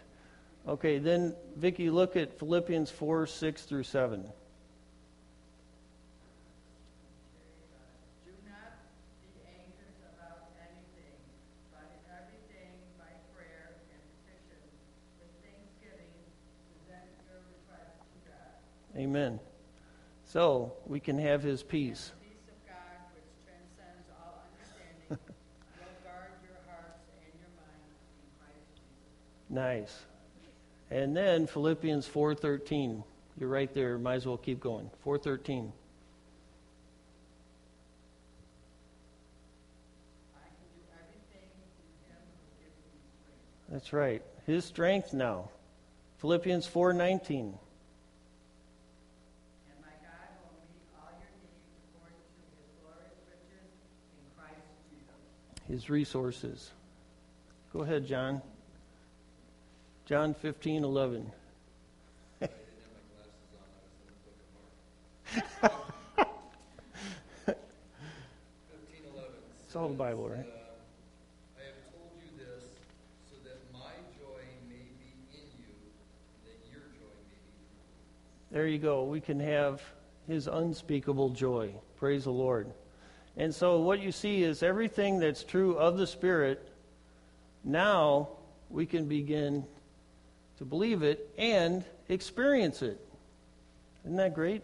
[0.68, 4.22] Okay, then, Vicki, look at Philippians 4 6 through 7.
[4.22, 4.30] Do
[8.46, 8.78] not
[9.26, 11.18] be anxious about anything,
[11.74, 14.62] but in everything by prayer and petition
[15.18, 16.14] with thanksgiving
[16.86, 18.54] present your requests to God.
[19.12, 19.42] Amen.
[20.24, 22.14] So we can have his peace.
[22.22, 22.78] The peace of God,
[23.14, 25.04] which transcends all understanding,
[25.76, 29.52] will guard your hearts and your minds in Christ Jesus.
[29.52, 30.06] Nice.
[30.92, 33.04] And then Philippians 4:13.
[33.38, 33.98] You're right there.
[33.98, 34.90] Might as well keep going.
[35.06, 35.20] 4:13.
[35.20, 35.74] I can
[40.72, 43.68] do everything through him who gives me strength.
[43.74, 44.24] That's right.
[44.46, 45.50] His strength now.
[46.20, 47.58] Philippians 4:19.
[49.72, 53.74] And my God will meet all your needs according to his glorious riches
[54.14, 55.18] in Christ Jesus.
[55.72, 56.70] His resources.
[57.72, 58.42] Go ahead, John.
[60.06, 60.52] John 15:11.
[60.52, 60.92] I didn't
[62.42, 63.72] have my glasses on.
[63.72, 67.58] I was in the book of Mark.
[68.70, 69.40] Fifteen eleven.
[69.66, 70.40] It's all the Bible, right?
[70.40, 72.66] Uh, I have told you this
[73.32, 75.72] so that my joy may be in you,
[76.44, 79.06] that your joy may be There you go.
[79.06, 79.82] We can have
[80.28, 81.74] his unspeakable joy.
[81.96, 82.74] Praise the Lord.
[83.38, 86.68] And so what you see is everything that's true of the Spirit,
[87.64, 88.30] now
[88.70, 89.66] we can begin
[90.58, 93.00] to believe it and experience it.
[94.04, 94.64] Isn't that great?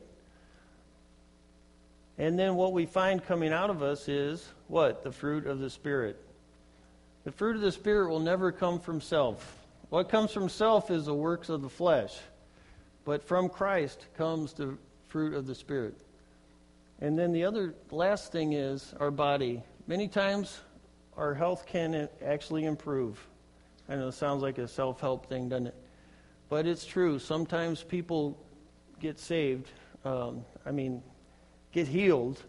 [2.18, 5.03] And then what we find coming out of us is what?
[5.03, 6.20] The fruit of the Spirit.
[7.24, 9.65] The fruit of the Spirit will never come from self.
[9.89, 12.18] What comes from self is the works of the flesh.
[13.05, 15.95] But from Christ comes the fruit of the Spirit.
[16.99, 19.61] And then the other last thing is our body.
[19.85, 20.59] Many times
[21.15, 23.25] our health can actually improve.
[23.89, 25.75] I know it sounds like a self help thing, doesn't it?
[26.49, 27.19] But it's true.
[27.19, 28.37] Sometimes people
[28.99, 29.69] get saved,
[30.05, 31.03] um, I mean,
[31.71, 32.41] get healed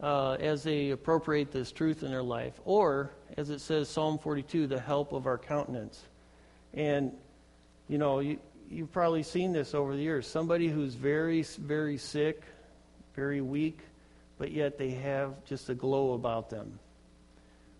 [0.00, 2.60] uh, as they appropriate this truth in their life.
[2.64, 6.02] Or, as it says, Psalm 42, the help of our countenance.
[6.74, 7.12] And,
[7.88, 10.26] you know, you, you've probably seen this over the years.
[10.26, 12.42] Somebody who's very, very sick,
[13.14, 13.78] very weak,
[14.38, 16.78] but yet they have just a glow about them.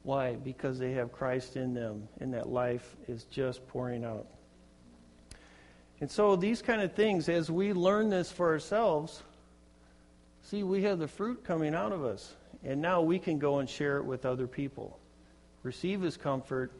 [0.02, 0.34] Why?
[0.34, 4.26] Because they have Christ in them, and that life is just pouring out.
[6.00, 9.22] And so, these kind of things, as we learn this for ourselves,
[10.42, 12.34] see, we have the fruit coming out of us.
[12.64, 14.98] And now we can go and share it with other people,
[15.62, 16.72] receive His comfort,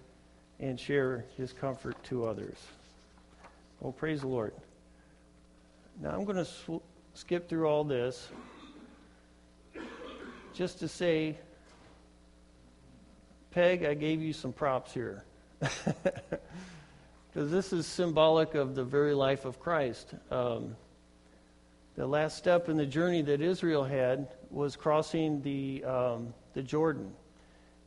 [0.61, 2.57] and share His comfort to others.
[3.81, 4.53] Well, praise the Lord.
[6.01, 6.83] Now I'm going to sw-
[7.15, 8.29] skip through all this
[10.55, 11.37] just to say,
[13.51, 15.25] Peg, I gave you some props here.
[17.33, 20.13] Because this is symbolic of the very life of Christ.
[20.31, 20.77] Um,
[21.97, 27.11] the last step in the journey that Israel had was crossing the, um, the Jordan.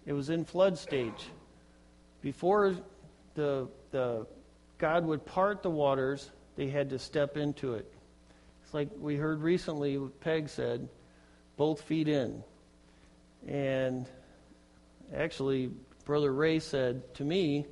[0.08, 1.28] It was in flood stage.
[2.24, 2.76] Before
[3.36, 4.26] the, the,
[4.80, 7.92] God would part the waters, they had to step into it.
[8.76, 10.90] Like we heard recently, Peg said,
[11.56, 12.44] both feet in.
[13.48, 14.06] And
[15.16, 15.72] actually,
[16.04, 17.68] Brother Ray said to me,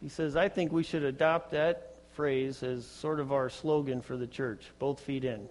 [0.00, 4.16] he says, I think we should adopt that phrase as sort of our slogan for
[4.16, 5.48] the church both feet in.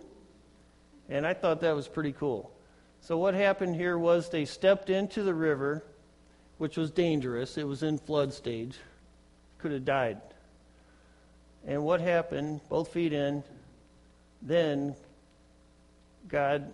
[1.08, 2.52] And I thought that was pretty cool.
[3.00, 5.82] So, what happened here was they stepped into the river,
[6.58, 7.58] which was dangerous.
[7.58, 8.76] It was in flood stage,
[9.60, 10.20] could have died.
[11.66, 12.60] And what happened?
[12.68, 13.46] Both feet in.
[14.42, 14.96] Then
[16.28, 16.74] God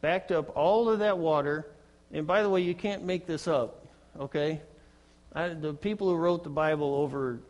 [0.00, 1.66] backed up all of that water.
[2.12, 3.86] And by the way, you can't make this up,
[4.18, 4.60] okay?
[5.32, 7.40] I, the people who wrote the Bible over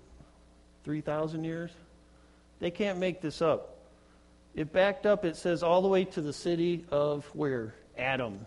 [0.84, 1.70] 3,000 years,
[2.60, 3.76] they can't make this up.
[4.54, 7.74] It backed up, it says, all the way to the city of where?
[7.96, 8.44] Adam.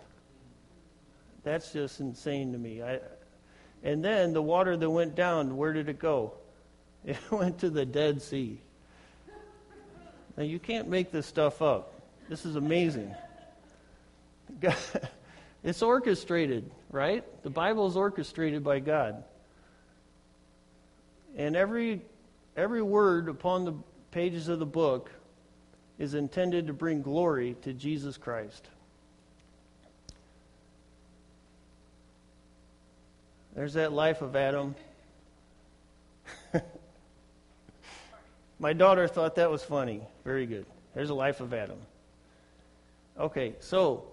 [1.44, 2.82] That's just insane to me.
[2.82, 3.00] I,
[3.82, 6.34] and then the water that went down, where did it go?
[7.04, 8.60] It went to the Dead Sea.
[10.36, 12.00] Now, you can't make this stuff up.
[12.28, 13.14] This is amazing.
[15.64, 17.24] it's orchestrated, right?
[17.42, 19.24] The Bible is orchestrated by God.
[21.36, 22.02] And every,
[22.56, 23.74] every word upon the
[24.10, 25.10] pages of the book
[25.98, 28.68] is intended to bring glory to Jesus Christ.
[33.54, 34.74] There's that life of Adam.
[38.62, 40.02] My daughter thought that was funny.
[40.24, 40.66] Very good.
[40.94, 41.78] There's a life of Adam.
[43.18, 44.04] Okay, so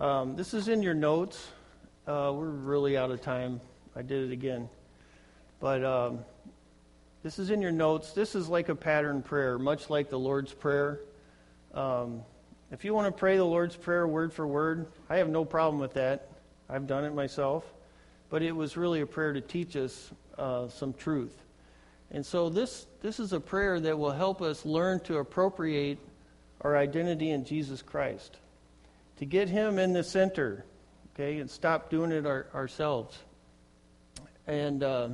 [0.00, 1.46] um, this is in your notes.
[2.04, 3.60] Uh, we're really out of time.
[3.94, 4.68] I did it again.
[5.60, 6.24] But um,
[7.22, 8.12] this is in your notes.
[8.14, 10.98] This is like a pattern prayer, much like the Lord's Prayer.
[11.72, 12.22] Um,
[12.72, 15.80] if you want to pray the Lord's Prayer word for word, I have no problem
[15.80, 16.26] with that.
[16.68, 17.64] I've done it myself
[18.32, 21.36] but it was really a prayer to teach us uh, some truth.
[22.12, 25.98] And so this, this is a prayer that will help us learn to appropriate
[26.60, 28.36] our identity in Jesus Christ,
[29.16, 30.66] to get Him in the center,
[31.14, 33.18] okay, and stop doing it our, ourselves.
[34.46, 35.08] And uh,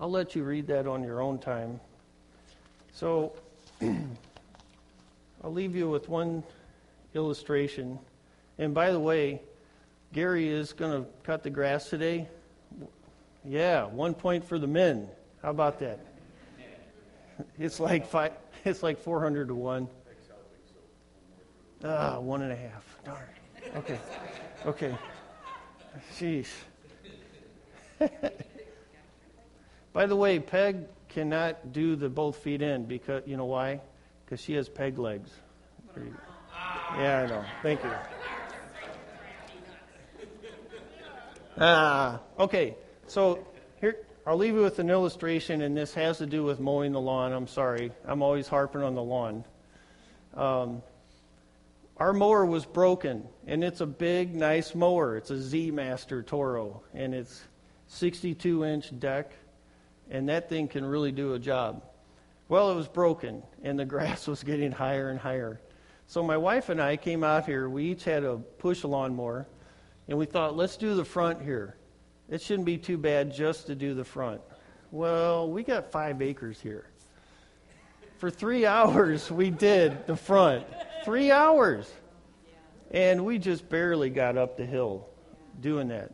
[0.00, 1.78] I'll let you read that on your own time.
[2.92, 3.34] So
[3.82, 6.42] I'll leave you with one
[7.14, 7.98] illustration.
[8.56, 9.42] And by the way,
[10.14, 12.28] Gary is going to cut the grass today.
[13.44, 15.08] Yeah, one point for the men.
[15.42, 16.00] How about that?
[17.58, 18.32] It's like five,
[18.64, 19.88] it's like 400 to 1.
[21.84, 22.84] Ah, one and a half.
[23.04, 23.22] Darn.
[23.76, 23.98] Okay.
[24.64, 24.96] Okay.
[26.18, 26.48] Sheesh.
[29.92, 33.80] By the way, Peg cannot do the both feet in because, you know why?
[34.24, 35.30] Because she has peg legs.
[36.98, 37.44] Yeah, I know.
[37.62, 37.90] Thank you.
[41.58, 42.76] Ah, okay.
[43.06, 43.46] So
[43.80, 47.00] here, I'll leave you with an illustration, and this has to do with mowing the
[47.00, 47.32] lawn.
[47.32, 47.92] I'm sorry.
[48.04, 49.44] I'm always harping on the lawn.
[50.34, 50.82] Um,
[51.96, 55.16] our mower was broken, and it's a big, nice mower.
[55.16, 57.40] It's a Z Master Toro, and it's
[57.86, 59.30] 62 inch deck,
[60.10, 61.84] and that thing can really do a job.
[62.48, 65.60] Well, it was broken, and the grass was getting higher and higher.
[66.08, 67.68] So my wife and I came out here.
[67.68, 69.46] We each had a push lawnmower
[70.08, 71.76] and we thought, let's do the front here.
[72.28, 74.40] It shouldn't be too bad just to do the front.
[74.90, 76.86] Well, we got five acres here.
[78.18, 80.66] For three hours, we did the front.
[81.04, 81.90] Three hours.
[82.90, 85.06] And we just barely got up the hill
[85.60, 86.12] doing that.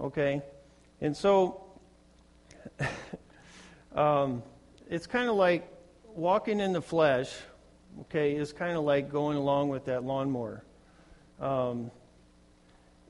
[0.00, 0.42] Okay?
[1.00, 1.62] And so,
[3.94, 4.42] um,
[4.88, 5.68] it's kind of like
[6.14, 7.32] walking in the flesh,
[8.02, 10.64] okay, is kind of like going along with that lawnmower.
[11.40, 11.90] Um,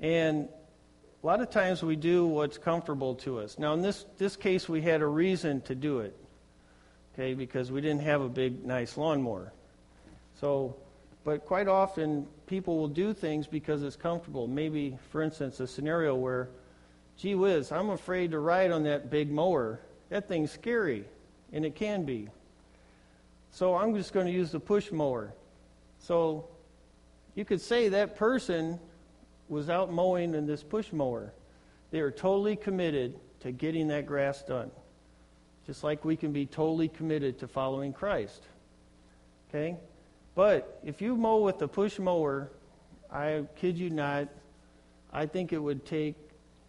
[0.00, 0.48] and
[1.22, 3.58] a lot of times we do what's comfortable to us.
[3.58, 6.16] Now, in this, this case, we had a reason to do it,
[7.14, 9.52] okay, because we didn't have a big, nice lawnmower.
[10.40, 10.74] So,
[11.24, 14.48] but quite often, people will do things because it's comfortable.
[14.48, 16.48] Maybe, for instance, a scenario where,
[17.16, 19.78] gee whiz, I'm afraid to ride on that big mower.
[20.08, 21.04] That thing's scary,
[21.52, 22.28] and it can be.
[23.52, 25.32] So I'm just going to use the push mower.
[26.00, 26.48] So
[27.36, 28.80] you could say that person
[29.52, 31.30] was out mowing in this push mower.
[31.90, 34.70] They are totally committed to getting that grass done.
[35.66, 38.42] Just like we can be totally committed to following Christ.
[39.48, 39.76] Okay?
[40.34, 42.50] But if you mow with the push mower,
[43.10, 44.28] I kid you not,
[45.12, 46.16] I think it would take,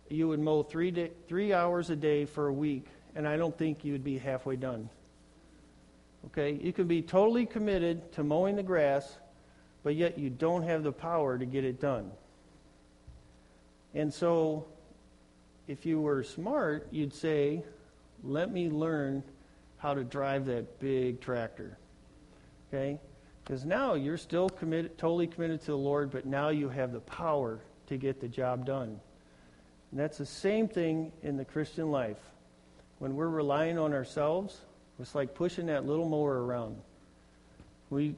[0.10, 3.58] you would mow three, day, three hours a day for a week, and I don't
[3.58, 4.90] think you'd be halfway done.
[6.26, 6.60] Okay?
[6.62, 9.20] You can be totally committed to mowing the grass,
[9.84, 12.12] but yet you don't have the power to get it done.
[13.94, 14.66] And so,
[15.68, 17.64] if you were smart, you'd say,
[18.24, 19.24] let me learn
[19.78, 21.78] how to drive that big tractor.
[22.68, 23.00] Okay?
[23.44, 27.02] Because now you're still committed, totally committed to the Lord, but now you have the
[27.02, 29.00] power to get the job done.
[29.92, 32.18] And that's the same thing in the Christian life.
[33.00, 34.62] When we're relying on ourselves,
[35.00, 36.78] it's like pushing that little mower around.
[37.90, 38.16] We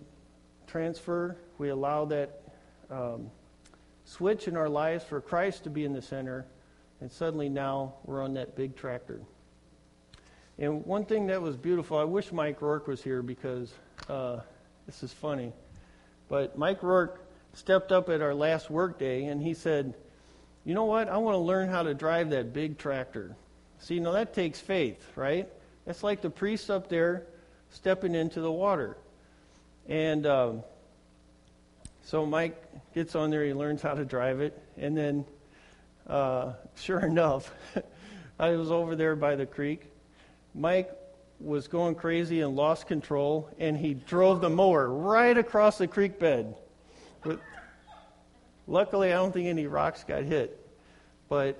[0.67, 2.41] transfer, we allow that
[2.91, 3.31] um,
[4.05, 6.45] switch in our lives for Christ to be in the center,
[7.01, 9.21] and suddenly now we're on that big tractor.
[10.57, 13.73] And one thing that was beautiful, I wish Mike Rourke was here because.
[14.09, 14.39] Uh,
[14.85, 15.51] this is funny.
[16.27, 17.21] But Mike Rourke
[17.53, 19.95] stepped up at our last work day and he said,
[20.63, 21.09] You know what?
[21.09, 23.35] I want to learn how to drive that big tractor.
[23.79, 25.47] See, now that takes faith, right?
[25.85, 27.27] That's like the priest up there
[27.69, 28.97] stepping into the water.
[29.87, 30.63] And um,
[32.05, 32.55] so Mike
[32.93, 34.61] gets on there, he learns how to drive it.
[34.77, 35.25] And then,
[36.05, 37.51] uh, sure enough,
[38.39, 39.91] I was over there by the creek.
[40.53, 40.91] Mike
[41.39, 46.19] was going crazy and lost control, and he drove the mower right across the creek
[46.19, 46.55] bed.
[47.23, 47.39] But
[48.67, 50.63] luckily, I don't think any rocks got hit.
[51.27, 51.57] But,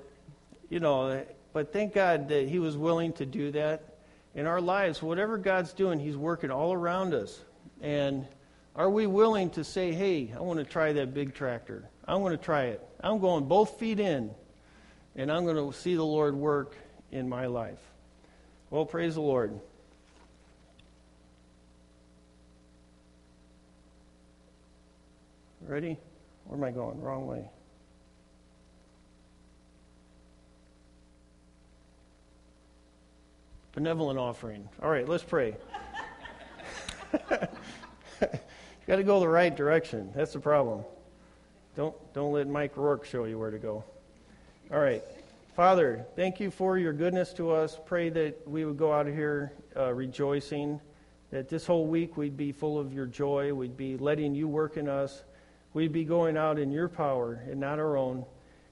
[0.70, 3.96] you know, but thank God that he was willing to do that.
[4.36, 7.42] In our lives, whatever God's doing, he's working all around us.
[7.82, 8.28] And
[8.76, 11.90] are we willing to say, hey, I want to try that big tractor?
[12.06, 12.86] I want to try it.
[13.00, 14.32] I'm going both feet in,
[15.16, 16.76] and I'm going to see the Lord work
[17.12, 17.80] in my life.
[18.70, 19.58] Well, praise the Lord.
[25.62, 25.98] Ready?
[26.44, 27.02] Where am I going?
[27.02, 27.50] Wrong way.
[33.72, 34.68] Benevolent offering.
[34.82, 35.56] All right, let's pray.
[38.86, 40.12] you got to go the right direction.
[40.16, 40.84] That's the problem.
[41.76, 43.84] Don't don't let Mike Rourke show you where to go.
[44.72, 45.04] All right.
[45.56, 47.80] Father, thank you for your goodness to us.
[47.86, 50.82] Pray that we would go out of here uh, rejoicing,
[51.32, 54.76] that this whole week we'd be full of your joy, we'd be letting you work
[54.76, 55.24] in us,
[55.74, 58.26] we'd be going out in your power and not our own,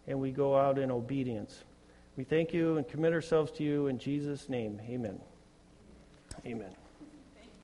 [0.08, 1.64] and we go out in obedience.
[2.18, 4.82] We thank you and commit ourselves to you in Jesus' name.
[4.90, 5.20] Amen.
[6.46, 6.83] Amen.